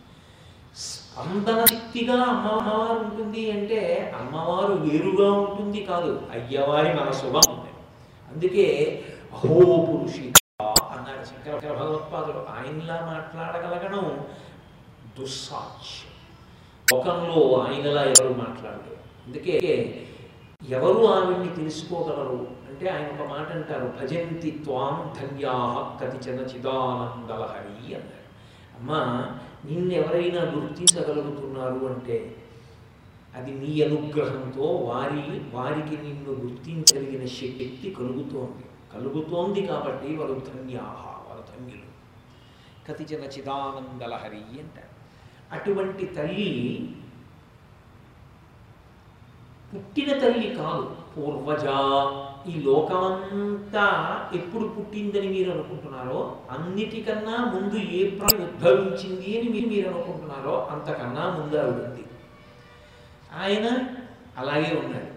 స్పందన 0.77 1.65
శక్తిగా 1.65 2.15
అమ్మవారు 2.15 2.99
ఉంటుంది 2.99 3.51
అంటే 3.51 4.13
అమ్మవారు 4.21 4.73
వేరుగా 4.73 5.33
ఉంటుంది 5.33 5.85
కాదు 5.85 6.23
అయ్యవారి 6.33 6.95
మనసుగా 6.95 7.41
ఉంది 7.49 7.73
అందుకే 8.33 8.67
అహో 9.33 9.55
పురుషిక 9.87 10.35
భగవత్పాదులు 11.65 12.43
ఆయనలా 12.53 12.99
మాట్లాడగలగడం 13.07 14.05
దుస్సాధ్యం 15.19 16.05
లోకంలో 16.89 17.41
ఆయనలా 17.63 18.03
ఎవరు 18.11 18.35
మాట్లాడరు 18.41 18.95
అందుకే 19.25 19.57
ఎవరు 20.71 21.01
ఆవిడ్ని 21.07 21.51
తెలుసుకోగలరు 21.57 22.39
అంటే 22.69 22.87
ఆయన 22.91 23.09
ఒక 23.15 23.27
మాట 23.29 23.49
అంటారు 23.53 23.87
భజంతి 23.99 24.51
త్వాం 24.65 24.97
ధన్యా 25.19 25.55
కతిచన 26.01 26.39
చిదానందలహరి 26.49 27.95
అన్నారు 27.95 28.27
అమ్మా 28.79 29.01
నిన్నెవరైనా 29.65 30.43
గుర్తించగలుగుతున్నారు 30.55 31.81
అంటే 31.87 32.19
అది 33.35 33.53
నీ 33.53 33.73
అనుగ్రహంతో 33.83 34.67
వారి 34.85 35.25
వారికి 35.53 35.97
నిన్ను 36.03 36.33
గుర్తించగలిగిన 36.41 37.25
శక్తి 37.35 37.91
కలుగుతోంది 37.99 38.65
కలుగుతోంది 38.95 39.63
కాబట్టి 39.63 40.11
వారు 40.17 40.37
ధన్యాహ 40.49 41.08
కతిజన 42.89 43.25
చిదానందలహరి 43.35 44.45
అంటారు 44.63 44.95
అటువంటి 45.57 46.07
తల్లి 46.17 46.51
పుట్టిన 49.73 50.11
తల్లి 50.19 50.49
కాదు 50.61 50.85
పూర్వజ. 51.15 51.67
ఈ 52.51 52.53
లోకమంతా 52.67 53.85
ఎప్పుడు 54.35 54.67
పుట్టిందని 54.67 55.29
మీరు 55.29 55.51
అనుకుంటున్నారో 55.51 56.21
అన్నిటికన్నా 56.51 57.37
ముందు 57.55 57.77
ఏ 57.99 58.01
ప్రాణి 58.11 58.41
ఉద్భవించింది 58.45 59.31
అని 59.39 59.49
మీరు 59.55 59.69
మీరు 59.75 59.87
అనుకుంటున్నారో 59.89 60.55
అంతకన్నా 60.75 61.25
ముందు 61.39 61.57
ఆవిడంది 61.63 62.05
ఆయన 63.41 63.67
అలాగే 64.41 64.71
ఉన్నాడు. 64.83 65.11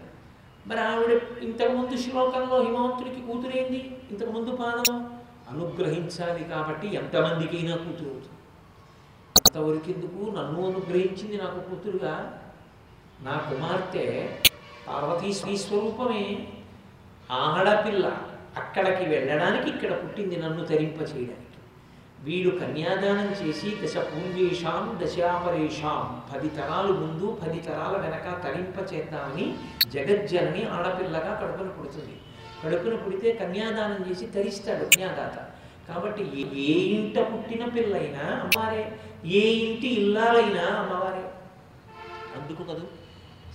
మరి 0.70 0.80
ఆవిడ 0.80 1.12
ఇంతకుముందు 1.48 1.96
శ్లోకంలో 1.96 2.58
హిమవంతుడికి 2.64 3.22
కూతురేంది? 3.28 3.82
ఇంతకుముందు 4.12 4.52
పాదం? 4.62 4.98
అనుగ్రహించాలి 5.52 6.44
కాబట్టి 6.54 6.88
ఎంతమందికైనా 7.02 7.76
కూతురు 7.84 8.10
అవుతుంది 8.14 8.40
అంతవరకు 9.42 9.90
ఎందుకు 9.96 10.22
నన్ను 10.38 10.60
అనుగ్రహించింది 10.70 11.38
నాకు 11.44 11.60
కూతురుగా? 11.70 12.16
నా 13.28 13.36
కుమార్తె 13.50 14.06
పార్వతీ 14.88 15.32
శ్రీ 15.40 15.56
స్వరూపమే. 15.64 16.26
ఆడపిల్ల 17.44 18.06
అక్కడికి 18.62 19.04
వెళ్ళడానికి 19.14 19.68
ఇక్కడ 19.74 19.92
పుట్టింది 20.04 20.38
నన్ను 20.44 20.64
తరింప 20.72 21.00
చేయడానికి 21.12 21.48
వీడు 22.26 22.50
కన్యాదానం 22.62 23.30
చేసి 23.42 23.70
దశ 23.82 23.98
పూర్వేషాం 24.10 24.84
దశాపరేషాం 25.02 26.02
పది 26.32 26.50
తరాలు 26.58 26.94
ముందు 27.04 27.28
పది 27.44 27.60
తరాల 27.68 27.96
వెనక 28.04 28.28
తరింప 28.44 28.78
చేద్దామని 28.92 29.46
జగజ్జనని 29.94 30.64
ఆడపిల్లగా 30.76 31.32
కడుపున 31.42 31.70
పుడుతుంది. 31.78 32.16
కడుపున 32.66 32.96
పుడితే 32.96 33.32
కన్యాదానం 33.32 34.12
చేసి 34.12 34.26
తరిస్తాడు 34.26 34.86
కన్యాదాత. 34.86 35.52
కాబట్టి 35.88 36.24
ఏ- 36.24 36.96
ఇంట 36.96 37.20
పుట్టిన 37.20 37.66
పిల్లైనా 37.66 38.20
అమ్మవారే 38.20 39.00
ఏ 39.26 39.40
ఇంటి 39.40 39.88
ఇల్లాలైనా 39.88 40.66
అమ్మవారే. 40.66 41.32
అందుకు 42.42 42.64
కదూ 42.64 42.84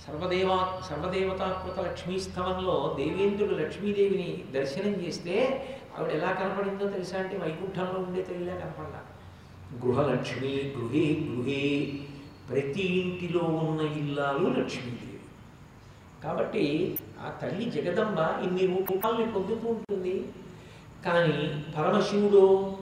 సర్వదేవా 0.07 0.81
సర్వదేవతాకృత 0.89 1.79
లక్ష్మీస్థవంలో 1.79 2.95
దేవేంద్రుడు 2.97 3.55
లక్ష్మీదేవిని 3.55 4.43
దర్శనం 4.51 4.91
చేస్తే 4.91 5.65
ఆవిడ 5.99 6.11
ఎలా 6.11 6.31
కనపడిందో 6.31 6.89
తెలుసా 6.89 7.19
అంటే 7.19 7.37
వైకుంఠంలో 7.37 7.99
ఉండే 7.99 8.21
తల్లిలా 8.21 8.53
కనపడాల. 8.53 9.03
గృహలక్ష్మి 9.85 10.73
గృహే 10.77 11.33
గృహే 11.33 11.93
ప్రతి 12.49 12.81
ఇంటిలో 12.81 13.39
ఉన్న 13.39 13.81
ఇల్లాలు 13.81 14.47
లక్ష్మీదేవి. 14.47 15.19
కాబట్టి 16.23 16.95
ఆ 17.25 17.29
తల్లి 17.41 17.71
జగదంబ 17.71 18.19
ఇన్ని 18.19 18.85
రూపాలని 18.91 19.31
పొందుతూ 19.31 19.69
ఉంటుంది 19.69 20.33
కానీ 21.05 21.65
పరమశివుడు 21.77 22.73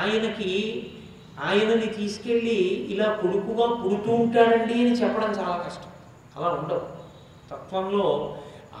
ఆయనకి 0.00 0.82
ఆయనని 1.44 1.86
తీసుకెళ్ళి 1.86 2.56
ఇలా 2.90 3.12
కొడుకుగా 3.12 3.74
పుడుతూ 3.74 4.12
ఉంటాడండి 4.12 4.74
అని 4.74 4.92
చెప్పడం 4.92 5.28
చాలా 5.30 5.64
కష్టం. 5.66 5.90
అలా 6.36 6.54
ఉండవు. 6.54 6.98
తత్వంలో 7.50 8.36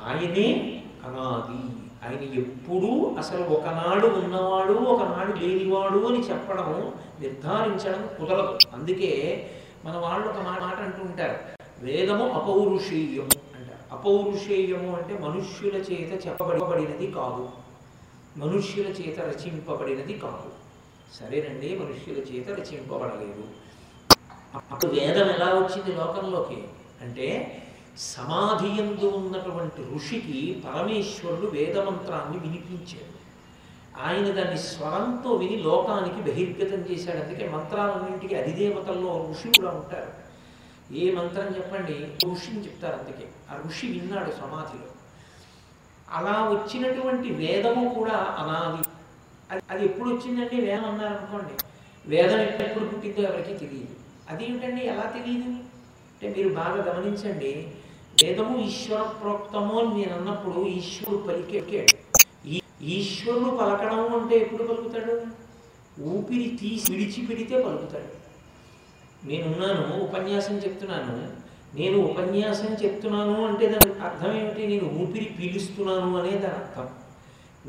ఆయనే 0.06 0.82
అనాది. 1.04 1.88
ఆయన 2.04 2.38
ఎప్పుడూ 2.38 3.14
అసలు 3.18 3.42
ఒకనాడు 3.42 4.06
ఉన్నవాడు 4.06 4.72
ఒకనాడు 4.72 5.32
లేనివాడు 5.38 6.06
అని 6.06 6.18
చెప్పడం 6.18 6.92
నిర్ధారించడం 7.20 8.08
కుదరదు. 8.20 8.58
అందుకే 8.72 9.46
మన 9.84 9.96
వాళ్ళు 9.96 10.28
ఒక 10.28 10.38
మాట 10.38 10.74
అంటూ 10.74 11.04
ఉంటారు. 11.04 11.36
వేదము 11.78 12.28
అపౌరుషీయం 12.28 13.28
అపౌరుషేయము 13.92 14.96
అంటే 14.96 15.18
మనుష్యుల 15.18 15.76
చేత 15.76 16.26
చెప్పబడినది 16.26 17.06
కాదు. 17.06 17.48
మనుష్యుల 18.36 18.86
చేత 18.86 19.20
రచింపబడినది 19.20 20.18
కాదు. 20.18 20.52
సరేనండి 21.14 21.78
మనుష్యుల 21.78 22.18
చేత 22.18 22.48
రచింపబడలేదు. 22.48 23.44
అప్పుడు 24.54 24.92
వేదం 24.92 25.30
ఎలా 25.30 25.46
వచ్చింది 25.46 25.92
లోకంలోకి? 25.96 26.64
అంటే 27.00 27.54
సమాధి 27.98 28.82
ఎందు 28.82 29.04
ఉన్నటువంటి 29.04 29.94
ఋషికి 29.94 30.62
పరమేశ్వరుడు 30.66 31.46
వేదమంత్రాన్ని 31.50 32.38
వినిపించాడు. 32.38 33.18
ఆయన 34.02 34.32
దాన్ని 34.32 34.58
స్వరంతో 34.58 35.30
విని 35.30 35.56
లోకానికి 35.56 36.30
బహిర్గతం 36.30 36.80
చేశాడు. 36.80 37.18
అందుకే 37.18 37.48
మంత్రాలన్నింటికి 37.48 38.34
అధిదేవతల్లో 38.34 39.26
ఋషి 39.30 39.48
కూడా 39.48 39.70
ఉంటారు. 39.70 40.28
ఏ 40.94 41.14
మంత్రం 41.14 41.56
చెప్పండి? 41.56 42.26
ఋషిని 42.26 42.64
చెప్తారు 42.64 42.96
అందుకే. 42.96 43.28
ఆ 43.50 43.62
ఋషి 43.66 43.86
విన్నాడు 43.86 44.30
సమాధిలో. 44.30 44.84
అలా 46.12 46.32
వచ్చినటువంటి 46.32 47.30
వేదము 47.30 47.94
కూడా 47.94 48.12
అనాది. 48.12 48.88
అది 49.50 49.62
అది 49.70 49.84
ఎప్పుడు 49.84 50.08
వచ్చిందండి? 50.08 50.60
వేదం 50.60 50.84
అన్నారనుకోండి. 50.84 51.64
వేదం 52.06 52.38
ఎప్పుడు 52.38 52.84
పుట్టిందో 52.84 53.22
ఎవరికి 53.22 53.54
తెలియదు. 53.54 53.94
అదేమిటండి 54.30 54.84
ఎలా 54.84 55.02
తెలియదు? 55.02 55.48
అంటే 55.48 56.34
మీరు 56.36 56.54
బాగా 56.54 56.92
గమనించండి. 56.92 57.74
వేదము 58.24 58.58
ఈశ్వర 58.58 59.02
ప్రోక్తము 59.02 59.80
అని 59.80 59.94
నేను 59.94 60.16
అన్నప్పుడు 60.16 60.66
ఈశ్వరుడు 60.66 61.22
పలికేడు. 61.22 61.96
ఈ- 62.48 62.60
ఈశ్వరుడు 62.82 63.56
పలకడం 63.56 64.22
అంటే 64.22 64.36
ఎప్పుడు 64.36 64.62
పలుకుతాడు? 64.62 65.22
ఊపిరి 66.02 66.58
తీసి 66.60 66.92
విడిచిపెడితే 66.92 67.62
పలుకుతాడు. 67.62 68.18
నేనున్నాను 69.26 70.02
ఉపన్యాసం 70.02 70.54
చెప్తున్నాను. 70.54 71.37
నేను 71.74 71.98
ఉపన్యాసం 71.98 72.74
చెప్తున్నాను 72.84 73.46
అంటే 73.46 73.66
దాని 73.66 73.92
అర్థం 73.92 74.32
ఏమిటి? 74.40 74.66
నేను 74.66 75.02
ఊపిరి 75.02 75.24
పీలుస్తున్నాను 75.24 76.18
అనే 76.18 76.30
దాని 76.30 76.54
అర్థం. 76.54 76.88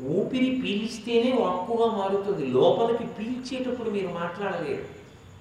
ఊపిరి 0.06 0.60
పీలిస్తేనే 0.62 1.32
వాక్కుగా 1.32 1.86
మారుతుంది. 1.86 2.46
లోపలికి 2.46 3.04
పీల్చేటప్పుడు 3.04 3.90
మీరు 3.90 4.08
మాట్లాడలేరు. 4.08 4.84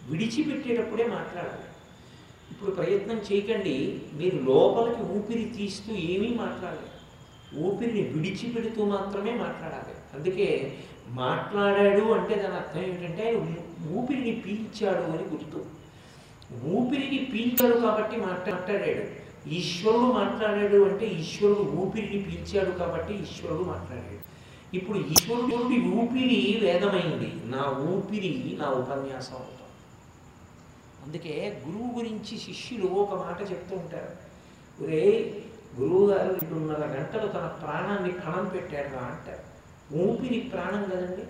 విడిచిపెట్టేటప్పుడే 0.10 1.04
మాట్లాడాలి. 1.04 1.64
ఇప్పుడు 2.52 2.72
ప్రయత్నం 2.72 3.22
చేయకండి. 3.34 4.02
మీరు 4.14 4.36
లోపలికి 4.36 5.02
ఊపిరి 5.02 5.44
తీస్తూ 5.58 5.96
ఏమీ 5.96 6.28
మాట్లాడలేరు. 6.28 7.00
ఊపిరిని 7.68 8.02
విడిచిపెడుతూ 8.02 8.86
మాత్రమే 8.86 9.32
మాట్లాడాలి. 9.32 10.20
అందుకే 10.20 10.74
మాట్లాడాడు 11.08 12.02
అంటే 12.02 12.36
దాని 12.36 12.56
అర్థం 12.56 12.82
ఏమిటంటే 12.82 13.24
ఆయన 13.28 13.56
ఊపిరిని 13.98 14.32
పీల్చాడు 14.32 15.04
అని 15.04 15.24
గుర్తు. 15.24 15.79
ఊపిరిని 16.54 17.26
పీల్చాడు 17.26 17.78
కాబట్టి 17.78 18.18
మాట్లాడాడు. 18.18 19.30
ఈశ్వరుడు 19.50 20.04
మాట్లాడాడు 20.04 20.90
అంటే 20.90 21.08
ఈశ్వరుడు 21.08 21.60
ఊపిరిని 21.60 22.24
పీల్చాడు 22.24 22.72
కాబట్టి 22.72 23.14
ఈశ్వరుడు 23.14 23.64
మాట్లాడాడు. 23.64 24.20
ఇప్పుడు 24.76 24.98
ఈశ్వరుడి 24.98 25.82
ఊపిరి 25.82 26.60
వేదమైంది. 26.62 27.32
నా 27.46 27.78
ఊపిరి 27.80 28.58
నా 28.60 28.68
ఉపన్యాసం 28.70 29.34
అవుతాం 29.34 29.56
అందుకే 31.06 31.64
గురువు 31.68 31.98
గురించి 31.98 32.38
శిష్యులు 32.38 32.88
ఒక 32.88 33.14
మాట 33.14 33.42
చెప్తూ 33.42 33.76
ఉంటారు. 33.76 34.30
ఒరే 34.84 35.44
గురువు 35.80 36.10
గారు 36.10 36.30
రెండున్నర 36.30 36.86
గంటలు 36.86 37.28
తన 37.28 37.48
ప్రాణాన్ని 37.64 38.12
కణం 38.12 38.46
పెట్టాడు 38.46 38.94
రా 38.94 39.02
అంటారు. 39.02 39.44
ఊపిరి 39.96 40.40
ప్రాణం 40.40 40.84
కదండి. 40.84 41.24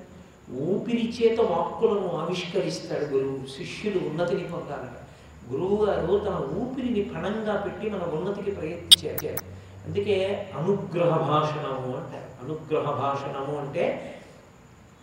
ఊపిరి 0.53 1.13
చేత 1.17 1.39
వాక్కులను 1.39 2.10
ఆవిష్కరిస్తాడు 2.10 3.05
గురువు. 3.05 3.47
శిష్యులు 3.58 4.10
ఉన్నతిని 4.10 4.43
పొందాలని 4.43 5.09
గురువు 5.51 5.85
గారు 5.85 6.17
తన 6.17 6.35
ఊపిరిని 6.57 7.01
పణంగా 7.03 7.55
పెట్టి 7.55 7.89
మన 7.89 8.03
ఉన్నతికి 8.03 8.51
ప్రయత్నించారు 8.51 9.45
అందుకే 9.88 10.17
అనుగ్రహ 10.57 11.17
భాషణము 11.17 11.97
అంటారు. 11.97 12.29
అనుగ్రహ 12.43 12.91
భాషణము 12.91 13.59
అంటే 13.59 14.15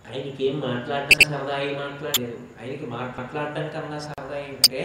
ఆయనకి 0.09 0.47
ఏం 0.47 0.61
మాట్లాడటం 0.61 1.21
సరదాయి 1.21 1.75
మాట్లాడలేదు. 1.75 2.39
ఆయనకి 2.61 2.87
మాట్లాడటం 2.87 3.69
కన్నా 3.69 3.99
సరదా 3.99 4.39
ఏంటంటే 4.39 4.83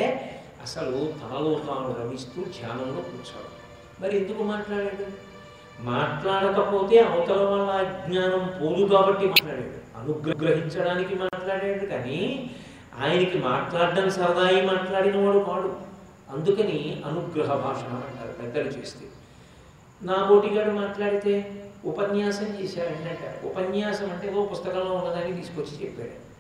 అసలు 0.64 0.92
తనలో 0.92 1.52
తాను 1.68 1.96
రమిస్తూ 2.00 2.42
ధ్యానంలో 2.44 3.02
కూర్చోడు. 3.02 3.52
మరి 4.02 4.18
ఎందుకు 4.18 4.44
మాట్లాడాడు? 4.44 5.06
మాట్లాడకపోతే 5.82 7.00
అవతల 7.00 7.44
వాళ్ళ 7.44 7.72
అజ్ఞానం 7.72 8.44
పోదు 8.62 8.84
కాబట్టి 8.94 9.26
మాట్లాడాడు. 9.28 9.78
అనుగ్రహించడానికి 9.98 11.16
మాట్లాడాడు 11.16 11.86
కానీ 11.86 12.52
ఆయనకి 13.00 13.38
మాట్లాడడం 13.40 14.10
సరదాయి 14.10 14.66
మాట్లాడిన 14.66 15.26
వాడు 15.26 15.40
కాడు. 15.40 15.76
అందుకని 16.30 17.02
అనుగ్రహ 17.06 17.54
భాష 17.54 17.78
అంటారు 17.78 18.32
పెద్దలు 18.42 18.80
చేస్తే. 18.80 19.06
నా 20.04 20.26
బోటిగాడు 20.26 20.72
మాట్లాడితే 20.72 21.66
ఉపన్యాసం 21.86 22.46
చేశాడంట 22.46 23.46
ఉపన్యాసం 23.46 24.12
అంటే 24.12 24.34
ఓ 24.34 24.46
పుస్తకంలో 24.46 24.96
ఉన్నదాన్ని 24.96 25.38
తీసుకొచ్చి 25.38 25.86
చెప్పాడు. 25.86 26.32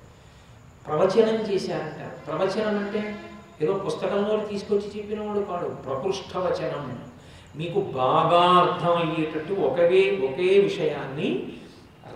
ప్రవచనం 0.87 1.53
చేశాడంట. 1.53 2.27
ప్రవచనం 2.27 2.79
అంటే 2.79 3.15
ఏదో 3.61 3.73
పుస్తకంలో 3.73 4.45
తీసుకొచ్చి 4.45 4.97
చెప్పినవాడు 4.97 5.39
కాడు. 5.39 5.67
ప్రకృష్టవచనం 5.67 6.99
మీకు 7.55 7.79
బాగా 7.79 8.41
అర్థమయ్యేటట్టు 8.41 9.53
ఒకవే 9.53 10.29
ఒకే 10.31 10.59
విషయాన్ని 10.59 11.53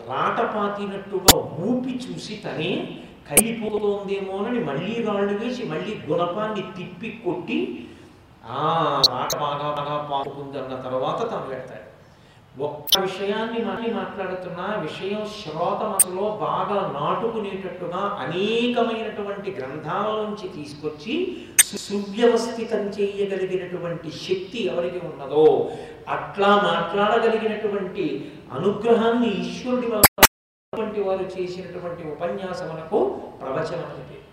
రాటపాతినట్టుగా 0.10 1.38
ఊపి 1.38 1.90
చూసి 1.90 2.42
తనే 2.46 3.00
కరిగిపోతోందేమోనని 3.26 4.60
మళ్ళీ 4.60 5.04
వాళ్ళు 5.04 5.34
వేసి 5.34 5.64
మళ్ళీ 5.64 5.94
గుణపాన్ని 6.10 6.64
తిప్పి 6.78 7.10
కొట్టి 7.26 7.58
ఆ 8.50 8.64
మాట 9.12 9.30
బాగా 9.38 9.70
బాగా 9.72 9.96
పారుకుందన్న 10.10 10.76
తర్వాత 10.76 11.20
తను 11.32 11.48
పెడతాడు. 11.50 11.82
ఒక్క 12.62 13.00
విషయాన్ని 13.02 13.60
మళ్ళీ 13.66 13.92
మాట్లాడుతున్నా 13.92 14.66
విషయం 14.82 15.26
శ్రోత 15.32 15.82
మనసులో 15.84 16.26
బాగా 16.42 16.78
నాటుకునేటట్టుగా 16.94 18.02
అనేకమైనటువంటి 18.20 19.52
గ్రంథాలలోంచి 19.52 20.48
తీసుకొచ్చి 20.48 21.16
సువ్యవస్థితం 21.82 22.84
చేయగలిగినటువంటి 22.98 24.12
శక్తి 24.12 24.60
ఎవరికి 24.68 25.02
ఉన్నదో 25.06 25.46
అట్లా 26.08 26.52
మాట్లాడగలిగినటువంటి 26.64 28.06
అనుగ్రహాన్ని 28.52 29.32
ఈశ్వరుడి 29.38 29.90
అటువంటి 30.76 31.02
వారు 31.02 31.24
చేసినటువంటి 31.24 32.12
ఉపన్యాసములకు 32.12 33.22
ప్రవచనం 33.42 33.86
అని 33.86 34.04
పేరు 34.10 34.26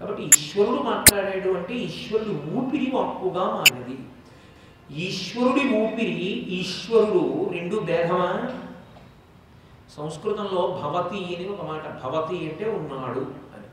కాబట్టి 0.00 0.22
ఈశ్వరుడు 0.22 0.82
మాట్లాడాడు 0.82 1.50
అంటే 1.50 1.74
ఈశ్వరుడు 1.74 2.30
ఊపిరి 2.30 2.90
వాక్కుగా 2.94 3.44
మారినది. 3.44 3.98
ఈశ్వరుడి 5.00 5.76
ఊపిరి 5.76 6.12
ఈశ్వరుడు 6.58 7.50
రెండు 7.52 7.80
భేదమా? 7.80 8.50
సంస్కృతంలో 9.96 10.80
భవతి 10.82 11.36
అని 11.36 11.48
ఒక 11.48 11.64
మాట 11.64 12.02
భవతి 12.02 12.36
అంటే 12.36 12.70
ఉన్నాడు 12.70 13.26
అని. 13.54 13.68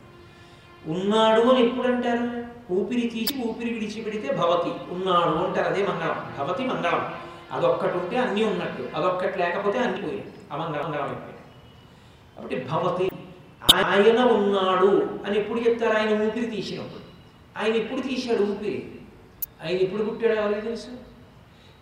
ఉన్నాడు 0.91 1.41
అని 1.41 1.65
ఎప్పుడంటారు? 1.65 2.43
ఊపిరి 2.73 3.07
తీసి 3.07 3.43
ఊపిరి 3.49 3.73
విడిచిపెడితే 3.73 4.33
భవతి 4.35 4.93
ఉన్నాడు 4.93 5.35
అంటారు. 5.35 5.67
అదే 5.67 5.87
మంగళం. 5.87 6.33
భవతి 6.39 6.65
మంగళం. 6.65 7.13
అదొక్కటి 7.51 7.97
ఉంటే 7.97 8.17
అన్నీ 8.17 8.43
ఉన్నట్టు. 8.43 8.89
అదొక్కటి 8.95 9.39
లేకపోతే 9.39 9.79
అన్ని 9.79 10.01
పోయినట్టు 10.01 10.53
అమంగళం 10.53 10.85
మంగళం 10.85 11.03
అయిపోయింది 11.03 11.30
కాబట్టి 12.37 12.55
భవతి 12.71 13.11
ఆయన 13.75 14.19
ఉన్నాడు 14.19 15.19
అని 15.25 15.37
ఎప్పుడు 15.37 15.59
చెప్తారు? 15.59 15.97
ఆయన 15.97 16.23
ఊపిరి 16.23 16.45
తీసినప్పుడు. 16.45 17.11
ఆయన 17.63 17.75
ఎప్పుడు 17.75 18.01
తీశాడు 18.01 18.43
ఊపిరి? 18.43 18.91
ఆయన 19.63 19.77
ఎప్పుడు 19.77 20.03
పుట్టాడో 20.03 20.33
ఎవరికి 20.33 20.61
తెలుసు? 20.61 20.87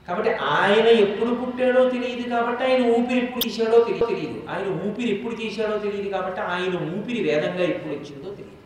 కాబట్టి 0.07 0.31
ఆయన 0.31 0.88
ఎప్పుడు 0.88 1.35
పుట్టాడో 1.35 1.89
తెలియదు 1.89 2.29
కాబట్టి 2.29 2.63
ఆయన 2.63 2.91
ఊపిరి 2.95 3.23
ఎప్పుడు 3.23 3.41
తీశాడో 3.41 3.83
తెలియదు. 3.83 4.05
తెలియదు. 4.05 4.43
ఆయన 4.49 4.89
ఊపిరి 4.89 5.09
ఎప్పుడు 5.09 5.35
తీశాడో 5.35 5.77
తెలియదు 5.77 6.09
కాబట్టి 6.09 6.41
ఆయన 6.41 6.99
ఊపిరి 6.99 7.23
వేదంగా 7.23 7.63
ఎప్పుడు 7.63 7.93
వచ్చిందో 7.93 8.29
తెలియదు. 8.29 8.59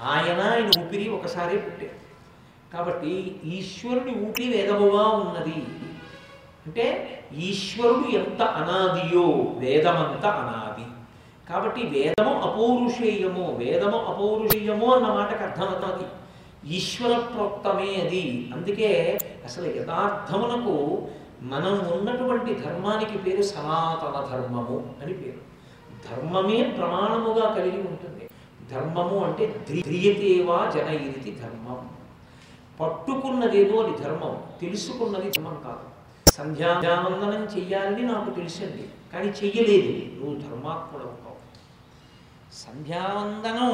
ఆయన 0.00 0.40
ఆయన 0.40 0.80
ఊపిరి 0.80 1.08
ఒకసారి 1.08 1.58
పుట్టాడు 1.58 2.00
కాబట్టి 2.72 3.40
ఈశ్వరుడి 3.44 4.10
ఊపిరి 4.10 4.48
వేదముగా 4.48 5.08
ఉన్నది. 5.08 5.66
అంటే 6.66 6.86
ఈశ్వరుడు 7.38 8.08
ఎంత 8.08 8.42
అనాదియో 8.42 9.54
వేదమంత 9.58 10.26
అనాది. 10.26 10.89
కాబట్టి 11.50 11.82
వేదము 11.86 12.34
అపౌరుషేయము 12.34 13.56
వేదము 13.56 13.98
అపౌరుషేయము 13.98 14.94
అన్న 14.94 15.06
మాటకు 15.06 15.44
అర్థమవుతుంది 15.44 16.08
ఈశ్వర 16.76 17.18
ప్రోక్తమే 17.18 17.94
అది. 17.94 18.50
అందుకే 18.54 19.18
అసలు 19.44 19.66
యథార్థమునకు 19.80 21.08
మనం 21.42 21.72
ఉన్నటువంటి 21.72 22.54
ధర్మానికి 22.54 23.18
పేరు 23.18 23.42
సనాతన 23.42 24.36
ధర్మము 24.36 24.94
అని 25.02 25.12
పేరు. 25.12 25.50
ధర్మమే 26.10 26.62
ప్రమాణముగా 26.62 27.54
కలిగి 27.54 27.78
ఉంటుంది. 27.78 28.30
ధర్మము 28.70 29.24
అంటే 29.24 29.64
ధ్రియతేవా 29.68 30.70
జనయిరితి 30.74 31.30
ధర్మం. 31.30 31.88
పట్టుకున్నదేదో 32.80 33.76
అది 33.76 34.02
ధర్మం 34.02 34.42
తెలుసుకున్నది 34.60 35.30
ధర్మం 35.30 35.56
కాదు. 35.64 35.90
సంధ్యావందనం 36.30 37.42
చెయ్యాలని 37.58 38.02
నాకు 38.02 38.30
తెలిసింది 38.30 38.88
కానీ 39.12 39.28
చెయ్యలేదు. 39.28 40.24
నువ్వు 40.24 40.40
ధర్మాత్ముడు 40.40 41.09
సంధ్యావందనం. 42.52 43.70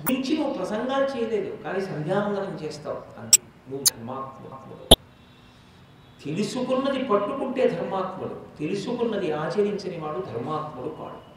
గురించి 0.00 0.38
నువ్వు 0.38 0.54
ప్రసంగాలు 0.54 1.04
చేయలేదు 1.04 1.56
కానీ 1.56 1.80
సంధ్యావందనం 1.80 2.54
చేస్తావు 2.62 3.20
అంతే 3.20 3.42
నువ్వు 3.70 3.84
ధర్మాత్ముడు 3.96 4.94
తెలుసుకున్నది 6.24 7.04
పట్టుకుంటే 7.04 7.68
ధర్మాత్ముడు 7.68 8.40
తెలుసుకున్నది 8.58 9.32
ఆచరించని 9.32 9.98
వాడు 9.98 10.18
ధర్మాత్ముడు 10.18 10.88
కాడు. 10.88 11.30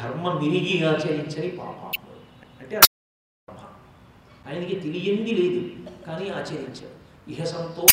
ధర్మ 0.00 0.28
విరిగి 0.32 0.86
ఆచరించని 0.86 1.50
పాపాత్ముడు. 1.50 2.20
అంటే 2.62 2.80
ఆయనకి 4.48 4.80
తెలియంది 4.80 5.34
లేదు 5.34 5.90
కానీ 6.06 6.28
ఆచరించాడు. 6.28 7.30
ఇహ 7.30 7.44
సంతో 7.44 7.86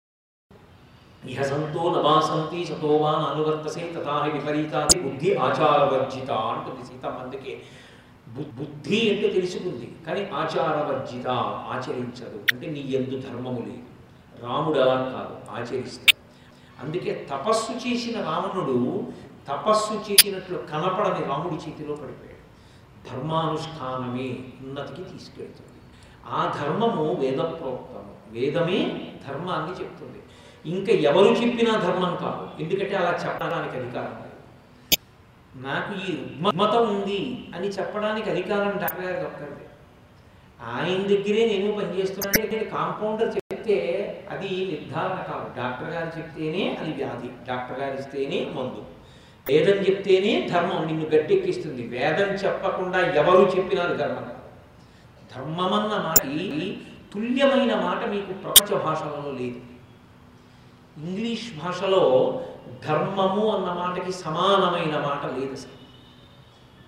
ఇహ 1.27 1.41
సంతో 1.41 1.95
నమాసంతి 1.97 2.65
సతోవాన్ 2.65 3.25
అనువర్తసే 3.25 3.93
తథాహి 3.95 4.31
విపరీతాది 4.31 4.99
బుద్ధి 4.99 5.35
ఆచారవర్జిత 5.35 6.31
అంటుంది 6.31 6.85
సీతమ్మ 6.87 7.17
అందుకే 7.17 7.61
బుద్ధి 8.29 9.15
అంటే 9.15 9.27
తెలుసుకుంది 9.27 9.95
కానీ 10.07 10.25
ఆచారవర్జిత 10.33 11.27
ఆచరించదు. 11.73 12.43
అంటే 12.51 12.67
నీ 12.67 12.79
ఎందు 12.79 13.19
ధర్మము 13.21 13.59
లేదు. 13.59 13.89
రాముడు 14.45 14.79
అలా 14.79 14.95
కాదు 14.95 15.61
ఆచరిస్తాడు. 15.61 16.19
అందుకే 16.85 17.27
తపస్సు 17.31 17.71
చేసిన 17.71 18.21
రావణుడు 18.21 19.07
తపస్సు 19.47 20.11
చేసినట్లు 20.11 20.57
కనపడని 20.57 21.25
రాముడి 21.25 21.55
చేతిలో 21.55 21.95
పడిపోయాడు. 21.95 22.39
ధర్మానుష్ఠానమే 23.09 24.37
ఉన్నతికి 24.61 25.03
తీసుకెళ్తుంది. 25.03 25.79
ఆ 26.29 26.53
ధర్మము 26.61 27.13
వేద 27.13 27.37
ప్రోక్తము 27.37 28.13
వేదమే 28.29 29.11
ధర్మాన్ని 29.27 29.71
చెప్తుంది. 29.71 30.19
ఇంకా 30.65 30.93
ఎవరు 30.93 31.27
చెప్పినా 31.27 31.79
ధర్మం 31.79 32.17
కాదు. 32.21 32.63
ఎందుకంటే 32.63 32.95
అలా 32.95 33.19
చెప్పడానికి 33.25 33.77
అధికారం 33.77 34.17
లేదు. 34.21 34.29
నాకు 35.55 35.93
ఈ 35.93 36.15
రుగ్మత 36.15 36.75
ఉంది 36.75 37.49
అని 37.55 37.67
చెప్పడానికి 37.67 38.29
అధికారం 38.29 38.77
డాక్టర్ 38.77 39.05
గారికి 39.05 39.25
ఒక్కరిది. 39.25 39.65
ఆయన 40.61 41.01
దగ్గరే 41.07 41.45
నేను 41.45 41.71
పనిచేస్తున్నాను 41.77 42.69
కాంపౌండర్ 42.69 43.35
చెప్తే 43.37 43.77
అది 44.29 44.47
నిర్ధారణ 44.47 45.33
కాదు. 45.33 45.47
డాక్టర్ 45.57 45.89
గారు 45.89 46.17
చెప్తేనే 46.17 46.77
అది 46.81 46.93
వ్యాధి. 46.93 47.27
డాక్టర్ 47.47 47.79
గారు 47.79 47.99
ఇస్తేనే 47.99 48.45
మందు. 48.45 48.83
వేదం 49.49 49.83
చెప్తేనే 49.83 50.49
ధర్మం. 50.51 50.85
నిన్ను 50.85 51.05
గట్టెక్కిస్తుంది. 51.05 51.87
వేదం 51.87 52.33
చెప్పకుండా 52.33 52.99
ఎవరు 53.13 53.51
చెప్పినారు 53.57 53.93
ధర్మం 53.93 54.31
ధర్మమన్న 55.35 55.93
మాట 56.07 56.21
తుల్యమైన 57.13 57.75
మాట 57.75 58.05
మీకు 58.05 58.33
ప్రపంచ 58.33 58.83
భాషలలో 58.83 59.31
లేదు. 59.31 59.68
ఇంగ్లీష్ 60.97 61.65
భాషలో 61.65 62.03
ధర్మము 62.87 63.55
అన్న 63.55 63.69
మాటకి 63.73 64.11
సమానమైన 64.13 64.95
మాట 64.99 65.39
లేదు 65.39 65.51
అసలు. 65.51 65.77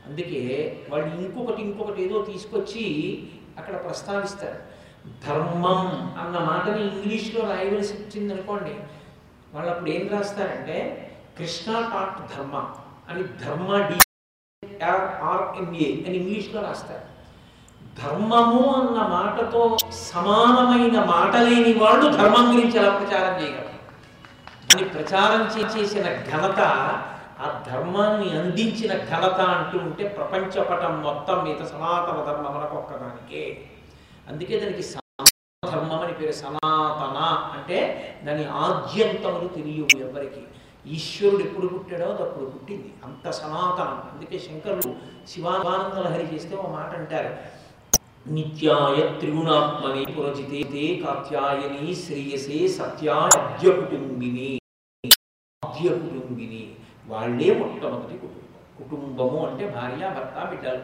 అందుకే 0.08 0.42
వాళ్ళు 0.90 1.22
ఇంకొకటి 1.22 1.62
ఇంకొకటి 1.62 2.04
ఏదో 2.04 2.22
తీసుకొచ్చి 2.22 2.86
అక్కడ 3.58 3.86
ప్రస్తావిస్తారు. 3.86 4.60
ధర్మం 5.28 6.12
అన్న 6.22 6.38
మాటని 6.40 6.82
ఇంగ్లీష్లో 6.84 7.42
రాయవలసి 7.42 7.94
వచ్చింది 7.94 8.34
అనుకోండి 8.34 8.74
వాళ్ళు 9.54 9.72
అప్పుడు 9.72 9.90
ఏం 9.90 10.10
రాస్తారంటే 10.12 10.78
కృష్ణ 11.38 11.72
టాట్ 11.74 12.38
ధర్మ 12.38 12.56
అని 13.10 13.24
ధర్మ 13.24 13.78
డి 13.78 13.98
ఆర్ఎంఏ 14.84 15.90
అని 16.08 16.18
ఇంగ్లీష్లో 16.18 16.62
రాస్తారు. 16.62 17.06
ధర్మము 18.04 18.74
అన్న 18.74 19.00
మాటతో 19.08 19.78
సమానమైన 19.92 21.04
మాట 21.04 21.36
లేని 21.36 21.74
వాళ్ళు 21.74 22.12
ధర్మం 22.12 22.58
గురించి 22.58 22.78
ఎలా 22.78 22.98
ప్రచారం 22.98 23.42
చేయగలరు? 23.42 23.71
అని 24.74 24.84
ప్రచారం 24.84 25.42
చే- 25.46 25.78
చేసిన 25.78 26.04
ఘనత 26.04 26.60
ఆ 27.40 27.64
ధర్మాన్ని 27.68 28.38
అందించిన 28.38 28.94
ఘనత 28.94 29.42
అంటూ 29.42 29.78
ఉంటే 29.78 30.08
ప్రపంచపటం 30.08 31.02
మొత్తం 31.02 31.44
మీద 31.44 31.66
సనాతన 31.66 32.26
ధర్మం 32.26 32.56
మనకు 32.56 32.76
ఒక్కదానికే. 32.76 33.66
అందుకే 34.30 34.60
దానికి 34.60 34.84
ధర్మం 35.72 36.00
అని 36.00 36.14
పేరు 36.14 36.32
సనాతన 36.32 37.18
అంటే 37.58 37.78
దాని 38.24 38.46
ఆద్యంతములు 38.46 39.48
తెలియవు 39.48 40.00
ఎవరికి 40.00 40.42
ఈశ్వరుడు 40.86 41.44
ఎప్పుడు 41.44 41.68
పుట్టాడో 41.68 42.06
అది 42.06 42.24
అప్పుడు 42.24 42.46
పుట్టింది. 42.46 42.94
అంత 43.04 43.30
సనాతనం. 43.30 44.12
అందుకే 44.14 44.40
శంకరుడు 44.40 44.96
శివానంద 45.28 46.06
లహరి 46.06 46.36
చేస్తే 46.36 46.56
ఒక 46.56 46.68
మాట 46.70 46.94
అంటారు. 46.96 47.62
నిత్యాయ 48.30 49.20
త్రిగుణాత్మని 49.20 50.06
పురజితే 50.06 50.96
కాత్యాయని 51.06 51.96
శ్రేయసే 51.96 52.68
సత్యాయ 52.68 53.70
కుటుంబిని 53.70 54.61
ఆద్య 55.82 55.98
కుటుంబిని 55.98 56.76
వాళ్ళే 57.08 57.54
మొట్టమొదటి 57.54 58.18
కుటుంబం. 58.18 58.52
కుటుంబము 58.78 59.46
అంటే 59.48 59.70
భార్య 59.70 60.10
భర్త 60.10 60.50
బిడ్డలు. 60.50 60.82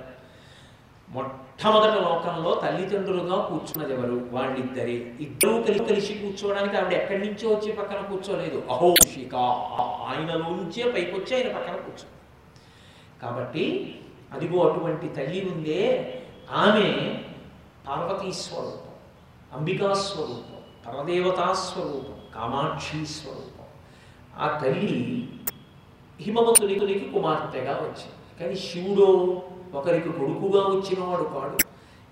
మొట్టమొదటి 1.10 2.02
లోకంలో 2.02 2.62
తల్లిదండ్రులుగా 2.66 3.42
కూర్చున్నది 3.42 3.94
ఎవరు? 3.94 4.30
వాళ్ళిద్దరే. 4.32 4.98
ఇద్దరూ 5.20 5.62
కలిసి 5.62 5.84
కలిసి 5.84 6.14
కూర్చోవడానికి 6.14 6.78
ఆవిడ 6.78 6.94
ఎక్కడి 6.94 7.20
నుంచో 7.20 7.50
వచ్చి 7.50 7.72
పక్కన 7.72 8.02
కూర్చోలేదు. 8.02 8.64
అహోషిక 8.70 9.36
ఆయన 10.08 10.34
నుంచే 10.38 10.92
పైకొచ్చి 10.92 11.36
ఆయన 11.38 11.58
పక్కన 11.58 11.76
కూర్చో 11.76 12.08
కాబట్టి 13.22 13.96
అదిగో 14.34 14.70
అటువంటి 14.70 15.08
తల్లి 15.08 15.50
ఉందే. 15.52 15.82
ఆమె 16.52 16.88
పార్వతీ 17.88 18.32
స్వరూపం 18.32 18.94
అంబికా 19.58 19.94
స్వరూపం 19.94 20.58
పరదేవతా 20.88 21.54
స్వరూపం 21.54 22.18
కామాక్షి 22.36 23.06
స్వరూపం. 23.06 23.57
ఆ 24.40 24.60
తల్లి 24.64 25.30
హిమవంతునికి 26.22 27.00
కుమార్తెగా 27.00 27.72
వచ్చింది. 27.72 28.40
కానీ 28.40 28.56
శివుడు 28.56 29.42
ఒకరికి 29.74 30.10
కొడుకుగా 30.10 30.62
వచ్చినవాడు 30.62 31.24
కాడు. 31.24 31.58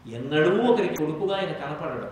ఎన్నడూ 0.09 0.73
ఒకరికి 0.73 0.95
కొడుకుగా 0.95 1.35
ఆయన 1.37 1.51
కనపడడం. 1.51 2.11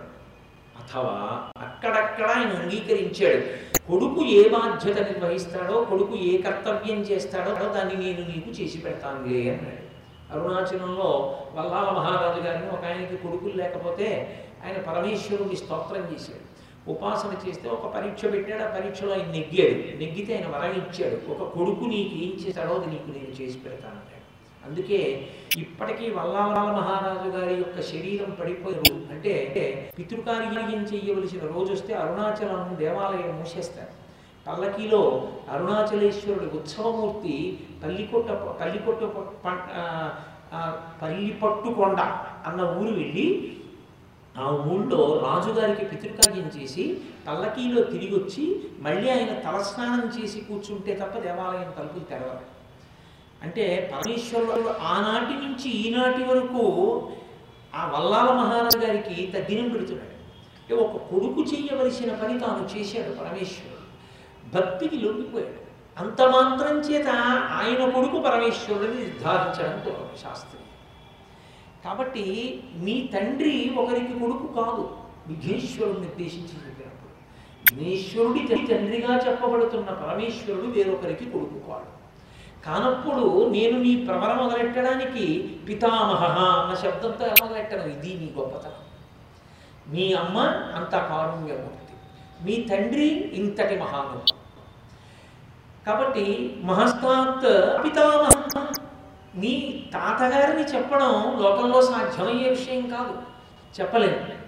అథవా 0.80 1.42
అక్కడక్కడ 1.56 2.26
ఆయన 2.26 2.48
అంగీకరించాడు. 2.48 3.64
కొడుకు 3.88 4.24
ఏ 4.24 4.48
బాధ్యత 4.48 4.98
నిర్వహిస్తాడో 4.98 5.84
కొడుకు 5.84 6.14
ఏ 6.14 6.42
కర్తవ్యం 6.42 7.00
చేస్తాడో 7.00 7.68
దాన్ని 7.68 7.94
నేను 7.94 8.20
నీకు 8.28 8.50
చేసి 8.50 8.78
పెడతానులే 8.78 9.56
అన్నాడు. 9.56 9.84
అరుణాచలంలో 10.32 11.38
వల్లాల 11.54 11.90
మహారాజు 11.90 12.40
గారిని 12.40 12.70
ఒక 12.70 12.84
ఆయనకి 12.84 13.16
కొడుకులు 13.16 13.52
లేకపోతే 13.52 14.08
ఆయన 14.64 14.92
పరమేశ్వరుని 14.92 15.56
స్తోత్రం 15.56 16.02
చేశాడు. 16.12 16.53
ఉపాసన 16.92 17.32
చేస్తే 17.44 17.68
ఒక 17.68 17.86
పరీక్ష 17.94 18.24
పెట్టాడు 18.24 18.62
ఆ 18.62 18.70
పరీక్షలో 18.76 19.12
ఆయన 19.12 19.28
నెగ్గాడు. 19.36 19.76
నెగ్గితే 20.00 20.32
ఆయన 20.36 20.48
వరం 20.54 20.74
ఇచ్చాడు. 20.82 21.16
ఒక 21.32 21.42
కొడుకు 21.54 21.84
నీకు 21.84 22.14
ఏం 22.24 22.32
చేశాడో 22.42 22.74
అది 22.74 22.86
నీకు 22.86 23.08
నేను 23.16 23.32
చేసి 23.40 23.58
పెడతానన్నాడు 23.58 24.10
అందుకే 24.66 24.98
ఇప్పటికీ 25.56 26.10
వల్లాల 26.10 26.58
మహారాజు 26.78 27.28
గారి 27.36 27.54
యొక్క 27.54 27.80
శరీరం 27.80 28.30
పడిపోయారు 28.40 28.94
అంటే 29.14 29.32
పితృకార్యం 29.98 30.84
చేయవలసిన 30.92 31.40
రోజు 31.54 31.70
వస్తే 31.72 31.92
అరుణాచలం 31.94 32.76
దేవాలయం 32.76 33.34
మూసేస్తారు. 33.38 33.92
పల్లకీలో 34.46 35.02
అరుణాచలేశ్వరుడి 35.52 36.46
ఉత్సవమూర్తి 36.58 37.36
పల్లికొట్ట 37.82 38.30
పల్లికొట్ట 38.60 39.02
పల్లి 41.00 41.30
పట్టుకొండ 41.42 42.00
పల్లిపట్టుకొండ 42.00 42.00
అన్న 42.46 42.60
ఊరు 42.78 42.92
వెళ్ళి 43.00 43.26
ఆ 44.38 44.50
ఊళ్ళో 44.50 45.22
రాజుగారికి 45.26 45.84
పితృకార్యం 45.84 46.62
చేసి 46.62 47.00
పల్లకీలో 47.28 47.82
తిరిగి 47.82 48.14
వచ్చి 48.14 48.68
మళ్ళీ 48.78 49.10
ఆయన 49.10 49.38
తలస్నానం 49.38 50.22
చేసి 50.22 50.40
కూర్చుంటే 50.40 50.94
తప్ప 50.94 51.18
దేవాలయం 51.18 51.70
తలుపులు 51.78 52.04
తెరవరు. 52.04 52.54
అంటే 53.42 53.92
పరమేశ్వరుడు 53.94 54.68
ఆనాటి 54.68 55.34
నుంచి 55.34 55.70
ఈనాటి 55.70 56.24
వరకు 56.24 56.62
ఆ 57.74 57.92
వల్లాల 57.96 58.32
మహారాజు 58.34 58.78
గారికి 58.78 59.26
తగ్గినం 59.26 59.68
పెడుతున్నాడు. 59.68 60.14
ఒక 60.74 60.96
కొడుకు 60.96 61.42
చేయవలసిన 61.42 62.14
పని 62.14 62.38
తాను 62.38 62.78
చేశాడు 62.78 63.14
పరమేశ్వరుడు. 63.14 63.84
భక్తికి 64.56 64.96
లొంగిపోయాడు. 64.96 65.64
అంత 66.04 66.22
మాత్రం 66.22 66.78
చేత 66.78 67.08
ఆయన 67.50 67.90
కొడుకు 67.90 68.20
పరమేశ్వరుడిని 68.20 68.98
నిర్ధారించడం 68.98 69.82
శాస్త్రి 69.84 70.22
శాస్త్రం. 70.22 70.63
కాబట్టి 71.84 72.24
మీ 72.74 73.10
తండ్రి 73.14 73.74
ఒకరికి 73.78 74.18
కొడుకు 74.18 74.46
కాదు. 74.46 74.96
విఘ్నేశ్వరుడు 75.26 75.98
నిర్దేశించి 75.98 76.54
చెప్పినప్పుడు. 76.54 77.74
తండ్రిగా 78.66 79.18
చెప్పబడుతున్న 79.18 79.90
పరమేశ్వరుడు 79.90 80.66
వేరొకరికి 80.66 81.30
కొడుకు 81.30 81.58
కాడు. 81.68 81.94
కానప్పుడు 82.66 83.48
నేను 83.48 83.78
నీ 83.78 83.96
ప్రమర 83.96 84.34
మొదలెట్టడానికి 84.34 85.42
పితామహ 85.68 86.24
అన్న 86.38 86.74
శబ్దంతో 86.74 87.26
ఎలా 87.26 87.46
మొదలెట్టను 87.46 87.82
ఇది 87.82 88.14
నీ 88.14 88.32
గొప్పతనం. 88.38 88.72
మీ 89.94 90.12
అమ్మ 90.12 90.38
అంత 90.76 90.90
కారుణ్యమూర్తి. 90.90 91.94
మీ 92.44 92.66
తండ్రి 92.68 93.08
ఇంతటి 93.08 93.78
మహానుభావుడు. 93.78 94.34
కాబట్టి 95.86 96.56
మహస్తాత్ 96.62 97.84
పితామహ 97.84 98.63
నీ 99.36 99.84
తాతగారిని 99.92 100.62
చెప్పడం 100.62 101.38
లోకంలో 101.42 101.82
సాధ్యమయ్యే 101.82 102.50
విషయం 102.50 102.82
కాదు. 102.88 103.14
చెప్పలేము 103.80 104.44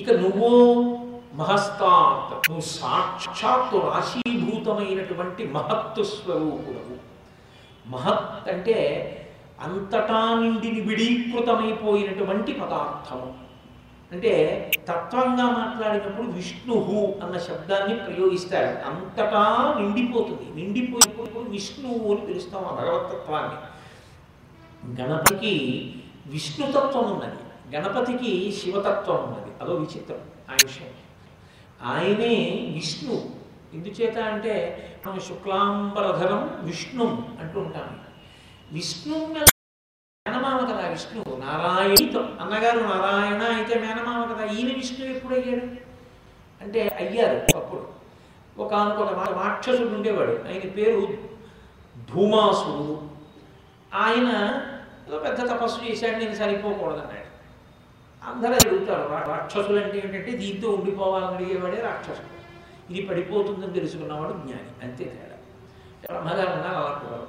ఇక 0.00 0.10
నువ్వు 0.10 0.50
మహస్తాత్ 1.34 2.50
నువ్వు 2.50 2.60
సాక్షాత్తు 2.60 3.76
రాశీభూతమైనటువంటి 3.76 5.46
మహత్తు 5.46 6.02
స్వరూపుడవు. 6.02 6.96
మహత్ 7.86 8.48
అంటే 8.48 8.76
అంతటా 9.60 10.40
నిండి 10.40 10.72
నిబిడీకృతమైపోయినటువంటి 10.72 12.52
పదార్థము. 12.52 13.34
అంటే 14.12 14.32
తత్వంగా 14.88 15.46
మాట్లాడినప్పుడు 15.50 16.26
విష్ణువు 16.26 17.14
అన్న 17.24 17.38
శబ్దాన్ని 17.38 17.94
ప్రయోగిస్తారు 17.96 18.66
అంతటా 18.66 19.74
నిండిపోతుంది. 19.78 20.62
నిండిపోయినప్పుడు 20.62 21.50
విష్ణువు 21.50 22.14
అని 22.14 22.26
పిలుస్తాం 22.26 22.64
ఆ 22.64 22.70
భగవతత్వాన్ని 22.70 23.56
గణపతికి 24.84 25.94
విష్ణుతత్వం 26.26 27.12
ఉన్నది. 27.12 27.76
గణపతికి 27.76 28.52
శివతత్వం 28.52 29.16
ఉన్నది. 29.16 29.62
అదో 29.62 29.74
విచిత్రం. 29.74 30.18
ఆ 30.50 30.52
విషయం. 30.52 30.88
ఆయనే 31.82 32.70
విష్ణు. 32.74 33.30
ఎందుచేత 33.74 34.18
అంటే 34.18 34.80
మనం 35.06 35.20
శుక్లాంబరధరం 35.20 36.58
విష్ణు 36.62 37.28
అంటూ 37.40 37.60
ఉంటాము 37.60 37.96
విష్ణు 38.72 39.18
మేనమామ 39.18 40.56
కదా 40.56 40.88
విష్ణు? 40.88 41.36
నారాయణితో. 41.36 42.20
అన్నగారు 42.20 42.80
నారాయణ 42.80 43.42
అయితే 43.42 43.80
మేనమామ 43.80 44.34
కదా 44.34 44.44
ఈయన 44.44 44.74
విష్ణు 44.74 45.06
ఎప్పుడు 45.06 45.34
అయ్యాడు 45.34 45.66
అంటే 46.64 46.88
అయ్యారు 46.88 47.58
అప్పుడు 47.58 47.88
ఒక 48.62 48.74
ఒక 48.74 49.38
రాక్షసుడు 49.42 49.88
ఉండేవాడు. 49.88 50.30
ఆయన 50.30 50.68
పేరు 50.68 51.06
ధూమాసుడు 52.14 53.02
ఆయన 53.94 54.60
ఏదో 55.08 55.18
పెద్ద 55.18 55.50
తపస్సు 55.50 55.84
చేశాడు 55.84 56.16
నేను 56.16 56.34
సరిపోకూడదన్నాడు 56.34 57.34
అందరూ 58.30 58.52
అడుగుతారు 58.52 59.30
రాక్షసులు 59.30 59.80
అంటే 59.80 59.98
ఏంటంటే 59.98 60.30
దీంతో 60.30 60.70
ఉండిపోవాలని 60.70 61.34
అడిగేవాడే 61.34 61.80
రాక్షసుడు. 61.80 62.34
ఇది 62.92 63.08
పడిపోతుందని 63.08 63.72
తెలుసుకున్నవాడు 63.72 64.32
జ్ఞాని 64.32 64.86
అంతే 64.86 65.04
తేడా. 65.04 65.36
బ్రహ్మగారు 66.10 66.48
అన్నారు 66.48 66.74
అలా 66.74 67.00
కుదరదు 67.04 67.26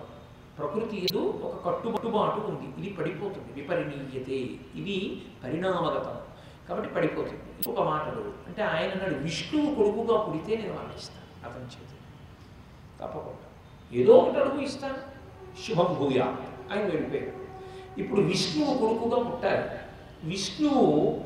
ప్రకృతి 0.59 0.97
ఏదో 0.97 1.19
ఒక 1.19 1.65
కట్టుబాటు 1.65 2.39
ఉంది. 2.47 2.81
ఇది 2.81 2.95
పడిపోతుంది 2.95 3.61
విపరిణీయతే 3.61 4.37
ఇది 4.79 5.23
పరిణామగతం. 5.43 6.17
కాబట్టి 6.69 6.93
పడిపోతుంది. 6.93 7.41
ఇంకొక 7.41 7.87
మాటలు 7.87 8.33
అంటే 8.47 8.63
ఆయన 8.63 8.91
అన్నాడు 8.91 9.15
విష్ణువు 9.15 9.75
కొడుకుగా 9.75 10.21
పుడితే 10.21 10.57
నేను 10.57 10.73
మరణిస్తాను 10.73 11.49
అతని 11.49 11.63
చేతి. 11.63 11.97
తప్పకుండా. 13.01 13.47
ఏదో 13.93 14.13
ఒకటి 14.13 14.39
అడుగు 14.39 14.61
ఇస్తాను. 14.61 14.97
శుభం 15.67 15.95
భూయా 15.99 16.25
ఆయన 16.71 16.85
వెళ్ళిపోయాడు. 16.85 17.44
ఇప్పుడు 17.97 18.21
విష్ణువు 18.21 18.77
కొడుకుగా 18.77 19.23
పుట్టారు 19.23 19.69
విష్ణువు 20.23 21.21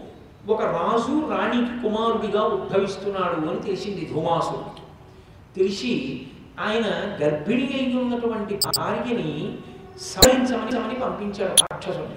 ఒక 0.47 0.61
రాజు 0.61 1.31
రాణికి 1.31 1.81
కుమారుడిగా 1.81 2.41
ఉద్భవిస్తున్నాడు 2.43 3.49
అని 3.49 3.61
తెలిసింది 3.61 4.09
ధూమాసుడికి 4.13 4.81
తెలిసి 5.55 6.27
ఆయన 6.59 6.85
గర్భిణి 7.23 7.63
అయి 7.63 7.99
ఉన్నటువంటి 7.99 8.59
భార్యని 8.77 9.57
సవరించమని 9.99 10.95
పంపించాడు 10.95 11.51
రాక్షసుని 11.51 12.15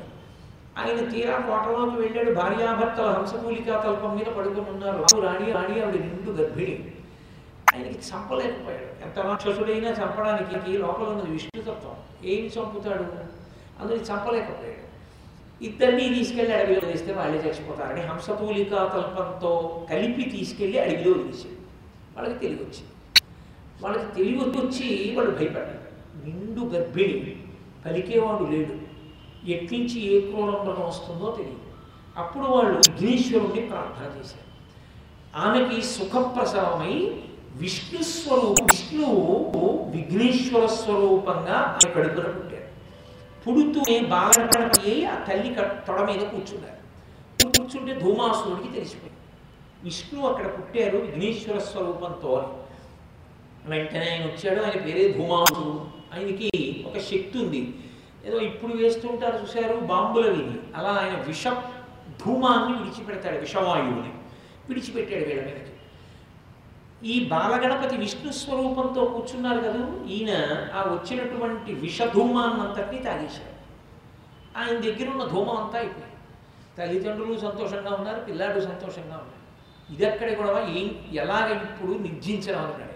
ఆయన 0.79 1.11
తీరా 1.11 1.39
కోటలోకి 1.39 1.97
వెళ్ళాడు. 1.97 2.35
భార్యాభర్తల 2.35 3.11
హంసమూలికా 3.11 3.81
తల్పం 3.81 4.17
మీద 4.17 4.27
పడుకుని 4.27 4.71
ఉన్నారు. 4.71 4.97
రాజు 4.97 5.21
రాణి 5.21 5.53
రాణి 5.53 5.83
ఆవిడ 5.83 6.01
నిండు 6.01 6.31
గర్భిణి. 6.31 6.93
ఆయనకి 7.75 7.99
చంపలేకపోయాడు. 7.99 9.05
ఎంత 9.05 9.19
రాక్షసుడైనా 9.19 9.91
చంపడానికి 9.91 10.79
లోపల 10.79 11.05
ఉన్నది 11.05 11.31
విష్ణుతత్వం. 11.31 12.25
ఏమి 12.25 12.49
చంపుతాడు? 12.49 13.42
అందుకని 13.81 14.01
చంపలేకపోయాడు 14.01 14.83
ఇద్దరిని 15.65 16.15
తీసుకెళ్ళి 16.15 16.55
అడవిలో 16.55 16.81
వదిలిస్తే 16.85 17.13
వాళ్ళే 17.13 17.39
చచ్చిపోతారని 17.39 18.01
హంసతూలికా 18.01 18.77
తల్పంతో 18.77 19.87
కలిపి 19.91 20.23
తీసుకెళ్ళి 20.23 20.79
అడవిలో 20.79 21.11
వదిలేసాడు 21.11 21.63
వాళ్ళకి 22.17 22.39
తెలివి 22.39 22.61
వచ్చింది. 22.61 23.25
వాళ్ళకి 23.83 24.15
తెలివి 24.15 24.41
వచ్చి 24.41 25.17
వాళ్ళు 25.17 25.31
భయపడ్డారు. 25.31 25.83
నిండు 26.25 26.61
గర్భిణి 26.61 27.37
పలికేవాడు 27.87 28.45
లేడు. 28.45 28.93
ఎట్నుంచి 29.51 30.07
ఏ 30.07 30.21
క్రూరంలో 30.21 30.87
వస్తుందో 30.87 31.35
తెలియదు. 31.37 31.59
అప్పుడు 32.17 32.45
వాళ్ళు 32.45 32.79
విఘ్నేశ్వరుణ్ణి 32.79 33.61
ప్రార్థన 33.61 34.21
చేశారు. 34.21 34.53
ఆమెకి 35.37 35.83
సుఖప్రసవమై 35.83 37.21
విష్ణు 37.57 38.03
స్వరూపం 38.03 38.65
విష్ణువు 38.65 39.91
విఘ్నేశ్వర 39.97 40.67
స్వరూపంగా 40.67 41.55
ఆమె 41.55 41.95
కడుపున 41.95 42.25
పుడుతూనే 43.47 44.01
బాలగణపతి 44.01 45.05
ఆ 45.05 45.25
తల్లి 45.25 45.55
తొడ 45.89 46.01
మీద 46.01 46.21
కూర్చున్నారు. 46.21 46.83
కూర్చుంటే 47.47 47.95
ధూమాసురుడికి 47.95 48.75
తెలిసిపోయింది. 48.75 49.19
విష్ణు 49.85 50.27
అక్కడ 50.27 50.47
పుట్టారు 50.47 50.99
విఘ్నేశ్వర 50.99 51.59
స్వరూపంతో. 51.59 52.59
వెంటనే 53.67 54.11
ఆయన 54.11 54.25
వచ్చాడు 54.25 54.63
ఆయన 54.63 54.81
పేరే 54.81 55.09
ధూమాసురుడు. 55.09 55.87
ఆయనకి 56.15 56.85
ఒక 56.87 56.99
శక్తి 56.99 57.33
ఉంది. 57.35 57.75
ఏదో 58.27 58.39
ఇప్పుడు 58.39 58.73
వేస్తుంటారు 58.73 59.37
చూశారు 59.43 59.77
బాంబుల 59.77 60.31
విని 60.31 60.59
అలా 60.77 60.89
ఆయన 60.89 61.25
విష 61.27 61.45
ధూమాన్ని 62.27 62.79
విడిచిపెడతాడు 62.79 63.39
విషవాయువుని. 63.39 64.13
విడిచిపెట్టాడు 64.69 65.25
వీళ్ళ 65.25 65.45
మీదకి. 65.45 65.72
ఈ 67.05 67.29
బాలగణపతి 67.29 67.97
విష్ణు 67.97 68.33
స్వరూపంతో 68.33 69.05
కూర్చున్నారు 69.05 69.61
కదా? 69.61 70.05
ఈయన 70.07 70.31
ఆ 70.75 70.83
వచ్చినటువంటి 70.83 71.73
విషధూమాన్నంతటినీ 71.73 73.03
తాగేశాడు 73.03 73.53
ఆయన 74.59 74.81
దగ్గర 74.81 75.11
ఉన్న 75.11 75.25
ధూమం 75.25 75.57
అంతా 75.57 75.79
అయిపోయింది. 75.79 76.09
తల్లిదండ్రులు 76.79 77.39
సంతోషంగా 77.39 77.95
ఉన్నారు 77.95 78.21
పిల్లాడు 78.21 78.61
సంతోషంగా 78.61 79.15
ఉన్నారు 79.15 79.43
ఇదక్కడ 79.95 80.37
కూడా 80.37 80.69
ఏం 80.69 81.11
ఎలాగ 81.13 81.63
ఇప్పుడు 81.63 81.99
నిర్జించడం 81.99 82.59
అన్నాడు 82.59 82.83
ఆయన. 82.83 82.93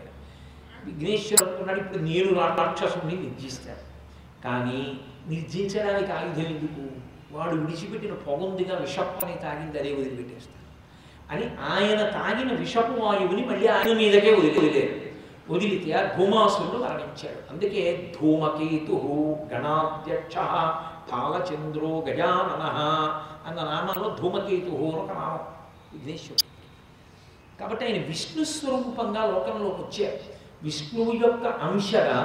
విఘ్నేశ్వరుడు 0.85 1.49
అనుకున్నాడు 1.49 1.81
ఇప్పుడు 1.81 1.99
నేను 1.99 2.35
రాక్షసుని 2.35 3.16
నిర్జిస్తాను. 3.16 3.97
కానీ 4.45 5.01
నిర్జించడానికి 5.29 6.12
ఆయుధం 6.12 6.42
ఎందుకు? 6.42 6.97
వాడు 7.33 7.57
విడిచిపెట్టిన 7.57 8.14
పొగందిగా 8.14 8.79
విషప్పని 8.79 9.35
తాగింది 9.35 9.79
అదే 9.79 9.92
వదిలిపెట్టేస్తాను. 9.92 10.56
అని 11.31 11.47
ఆయన 11.71 12.01
తాగిన 12.11 12.51
విషపు 12.61 12.95
వాయువుని 13.01 13.43
మళ్ళీ 13.47 13.67
ఆయన 13.67 13.93
మీదకే 13.97 14.33
వదిలేరు. 14.35 14.95
వదిలితే 15.53 15.93
ఆ 15.93 16.03
ధూమాసురుడు 16.17 16.79
మరణించాడు. 16.83 17.41
అందుకే 17.53 17.83
ధూమకేతు 18.21 18.97
గణాధ్యక్ష 19.53 20.37
పాలచంద్రో 21.11 21.91
గజానన 22.09 22.65
అన్న 23.47 23.59
నామంలో 23.71 24.09
ధూమకేతు 24.21 24.71
అని 24.71 24.97
ఒక 25.03 25.11
నామం. 25.12 25.45
విఘ్నేశ్వరుడు 25.93 26.47
కాబట్టి 27.61 27.83
ఆయన 27.85 27.99
విష్ణు 28.07 28.45
స్వరూపంగా 28.45 29.23
లోకంలోకి 29.27 29.81
వచ్చారు 29.83 30.19
విష్ణువు 30.62 31.12
యొక్క 31.25 31.47
అంశగా 31.47 32.21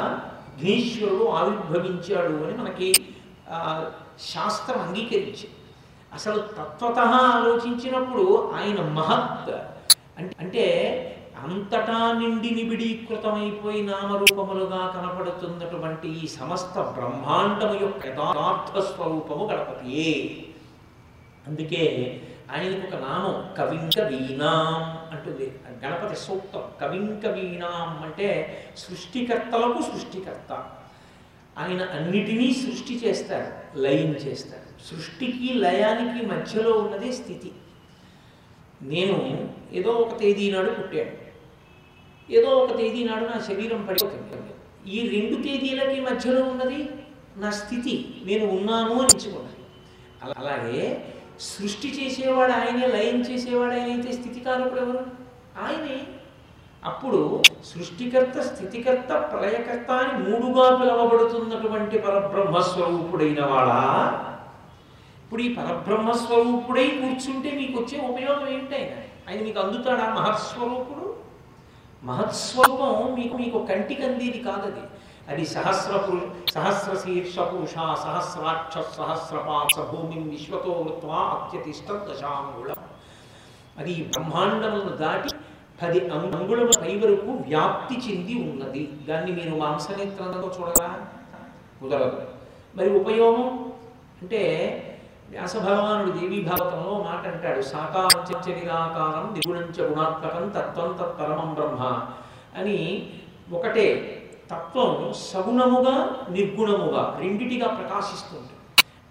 విఘ్నేశ్వరుడు 0.57 1.25
ఆవిర్భవించాడు 1.39 2.35
అని 2.45 2.55
మనకి 2.57 2.89
శాస్త్రం 4.33 4.79
అంగీకరించింది. 4.87 5.57
అసలు 6.13 6.39
తత్వత 6.39 6.99
ఆలోచించినప్పుడు 6.99 8.51
ఆయన 8.55 8.81
మహత్. 8.81 9.55
అంటే 10.39 10.65
అంతటా 11.43 12.11
నిండి 12.19 12.51
నిబిడీకృతమైపోయి 12.51 13.83
నామరూపములుగా 13.83 14.87
కనపడుతున్నటువంటి 14.87 16.07
ఈ 16.07 16.27
సమస్త 16.27 16.81
బ్రహ్మాండము 16.81 17.79
యొక్క 17.81 18.07
యథార్థ 18.07 18.79
స్వరూపము 18.79 19.45
గణపతియే. 19.45 20.45
అందుకే 21.47 22.21
ఆయనకు 22.55 22.95
ఒక 22.95 23.01
నామం 23.01 23.53
కవింక 23.57 23.99
వీణాం 23.99 24.97
అంటుంది. 25.17 25.59
గణపతి 25.85 26.15
సూక్తం. 26.15 26.61
కవింక 26.81 27.25
వీణాం 27.25 28.03
అంటే 28.03 28.57
సృష్టికర్తలకు 28.77 29.81
సృష్టికర్త. 29.81 30.65
ఆయన 31.57 31.81
అన్నిటినీ 31.81 32.53
సృష్టి 32.53 33.07
చేస్తారు 33.07 33.79
లయం 33.79 34.11
చేస్తారు 34.11 34.70
సృష్టికి 34.89 35.53
లయానికి 35.53 36.25
మధ్యలో 36.25 36.71
ఉన్నదే 36.71 37.11
స్థితి. 37.11 37.51
నేను 38.81 39.49
ఏదో 39.73 39.91
ఒక 39.91 40.19
తేదీ 40.19 40.51
నాడు 40.51 40.69
పుట్టాను. 40.69 41.11
ఏదో 42.33 42.49
ఒక 42.49 42.77
తేదీ 42.77 43.03
నాడు 43.03 43.23
నా 43.23 43.41
శరీరం 43.47 43.85
పడిపోతుంది. 43.85 44.53
ఈ 44.91 45.09
రెండు 45.09 45.41
తేదీలకి 45.41 46.01
మధ్యలో 46.01 46.43
ఉన్నది 46.43 46.89
నా 47.37 47.51
స్థితి. 47.51 48.15
నేను 48.25 48.45
ఉన్నాను 48.45 48.93
అని 48.93 49.07
ఎంచుకున్నాను. 49.15 49.61
అలాగే 50.39 51.05
సృష్టి 51.39 51.87
చేసేవాడు 51.87 52.51
ఆయనే 52.51 52.87
లయం 52.87 53.21
చేసేవాడు 53.21 53.71
ఆయన 53.71 53.91
అయితే 53.91 54.11
స్థితికారకుడు 54.11 54.79
ఎవరు? 54.79 55.05
ఆయనే. 55.63 56.03
అప్పుడు 56.85 57.43
సృష్టికర్త 57.65 58.39
స్థితికర్త 58.41 59.07
ప్రళయకర్త 59.07 59.91
అని 59.91 60.29
మూడుగా 60.29 60.75
పిలవబడుతున్నటువంటి 60.75 61.99
పరబ్రహ్మస్వరూపుడైన 61.99 63.45
వాడా 63.45 63.79
ఇప్పుడు 65.31 65.43
ఈ 65.43 65.53
పరబ్రహ్మస్వరూపుడై 65.53 66.87
కూర్చుంటే 66.87 67.51
మీకు 67.51 67.79
వచ్చే 67.79 68.07
ఉపయోగం 68.07 68.47
ఏంటి 68.47 68.75
ఆయన? 68.75 69.03
ఆయన 69.29 69.43
మీకు 69.43 69.59
అందుతాడా 69.59 70.13
మహత్స్వరూపుడు? 70.13 71.15
మహత్స్వరూపం 72.03 73.15
మీకు 73.15 73.37
మీకు 73.37 73.65
కంటికి 73.65 74.03
అందేది 74.03 74.39
కాదది. 74.39 74.79
అది 75.27 75.45
సహస్ర 75.45 76.19
సహస్ర 76.53 76.97
శీర్ష 76.97 77.39
పురుష 77.39 77.73
సహస్రాక్ష 77.75 78.77
సహస్రపాస 78.97 79.79
భూమి 79.79 80.29
విశ్వతో 80.29 80.71
వృత్వా 80.71 81.17
అత్యతిష్ట 81.17 81.91
దశాంగుళ. 81.91 82.73
అది 83.77 83.91
ఈ 83.91 84.05
దాటి 84.95 85.29
పది 85.83 86.09
అంగుళముల 86.09 86.71
పై 86.81 86.97
వరకు 86.97 87.31
వ్యాప్తి 87.31 87.95
చెంది 87.95 88.49
ఉన్నది. 88.51 88.91
దాన్ని 89.07 89.31
మీరు 89.31 89.55
మాంసనేత్రంతో 89.55 90.51
చూడరా? 90.59 90.99
కుదరదు. 91.81 92.21
మరి 92.75 92.99
ఉపయోగం? 92.99 93.71
అంటే 94.21 94.87
వ్యాస 95.31 95.57
భగవానుడు 95.57 96.17
దేవీ 96.17 96.41
భాగవతంలో 96.41 97.03
మాట 97.03 97.27
అంటాడు 97.27 97.61
సాకారం 97.61 98.21
చ 98.31 98.55
నిరాకారం 98.55 99.33
నిగుణంచ 99.33 99.89
గుణాత్మకం 99.89 100.49
తత్వం 100.49 100.91
తత్పరమం 100.93 101.53
బ్రహ్మ 101.53 102.07
అని 102.57 103.09
ఒకటే 103.51 104.17
తత్వం 104.51 105.13
సగుణముగా 105.13 106.25
నిర్గుణముగా 106.29 107.17
రెండిటిగా 107.19 107.67
ప్రకాశిస్తుంది 107.67 108.49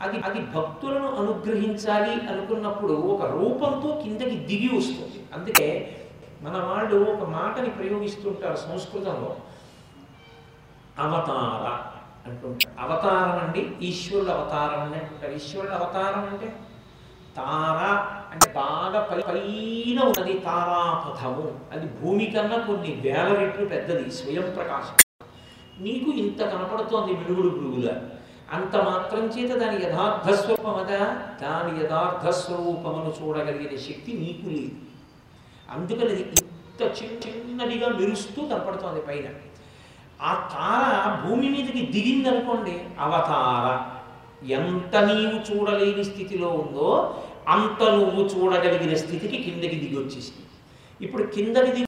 అది 0.00 0.20
అది 0.20 0.40
భక్తులను 0.40 1.16
అనుగ్రహించాలి 1.16 2.12
అనుకున్నప్పుడు 2.12 2.92
ఒక 2.92 3.30
రూపంతో 3.30 4.00
కిందకి 4.02 4.36
దిగి 4.36 4.78
వస్తుంది. 4.78 5.26
అందుకే 5.34 5.96
మన 6.42 6.64
వాళ్ళు 6.64 7.10
ఒక 7.12 7.28
మాటని 7.28 7.70
ప్రయోగిస్తుంటారు 7.70 8.56
సంస్కృతంలో. 8.56 9.36
అవతార. 10.98 11.89
అంటుంటారు. 12.26 12.80
అవతారం 12.80 13.46
అండి 13.46 13.86
ఈశ్వరుడు 13.86 14.30
అవతారం 14.30 14.80
అని 14.80 14.94
అంటుంటారు. 14.94 15.32
ఈశ్వరుడు 15.32 15.72
అవతారం 15.72 16.28
అంటే 16.28 16.56
తార 17.36 17.80
అంటే 18.32 18.52
బాగా 18.52 19.00
పై 19.00 19.20
పైన 19.20 20.00
ఉన్నది 20.02 20.38
తారాపథము. 20.38 21.60
అది 21.72 21.86
భూమి 21.86 22.26
కన్నా 22.26 22.56
కొన్ని 22.56 22.94
వేల 22.94 23.34
రెట్లు 23.34 23.66
పెద్దది 23.66 24.10
స్వయం 24.10 24.52
ప్రకాశం. 24.56 25.26
నీకు 25.80 26.10
ఇంత 26.10 26.40
కనపడుతోంది 26.42 27.12
మిడుగుడు 27.12 27.48
పురుగుగా 27.48 28.10
అంత 28.52 28.76
మాత్రం 28.76 29.24
చేత 29.24 29.56
దాని 29.56 29.84
యథార్థ 29.84 30.30
స్వరూపం 30.30 30.74
అదా? 30.74 30.98
దాని 31.42 31.84
యథార్థ 31.84 32.28
స్వరూపమును 32.28 33.14
చూడగలిగిన 33.22 33.78
శక్తి 33.78 34.12
నీకు 34.12 34.54
లేదు. 34.54 34.70
అందుకని 35.70 36.10
అది 36.10 36.22
ఇంత 36.22 36.82
చిన్న 36.82 37.28
చిన్నదిగా 37.28 37.88
మెరుస్తూ 37.88 38.46
కనపడుతోంది 38.46 39.00
పైన. 39.00 39.49
ఆ 40.20 40.32
తార 40.52 41.02
భూమి 41.22 41.48
మీదకి 41.48 41.82
దిగిందనుకోండి 41.86 42.74
అవతార 42.98 43.66
ఎంత 44.50 44.96
నీవు 45.08 45.36
చూడలేని 45.48 46.04
స్థితిలో 46.04 46.48
ఉందో 46.56 46.88
అంత 47.48 47.82
నువ్వు 47.90 48.22
చూడగలిగిన 48.24 48.94
స్థితికి 48.94 49.38
కిందకి 49.38 49.76
దిగి 49.76 49.96
వచ్చేసింది 49.96 50.46
ఇప్పుడు 51.00 51.22
కిందకి 51.26 51.70
దిగి 51.70 51.78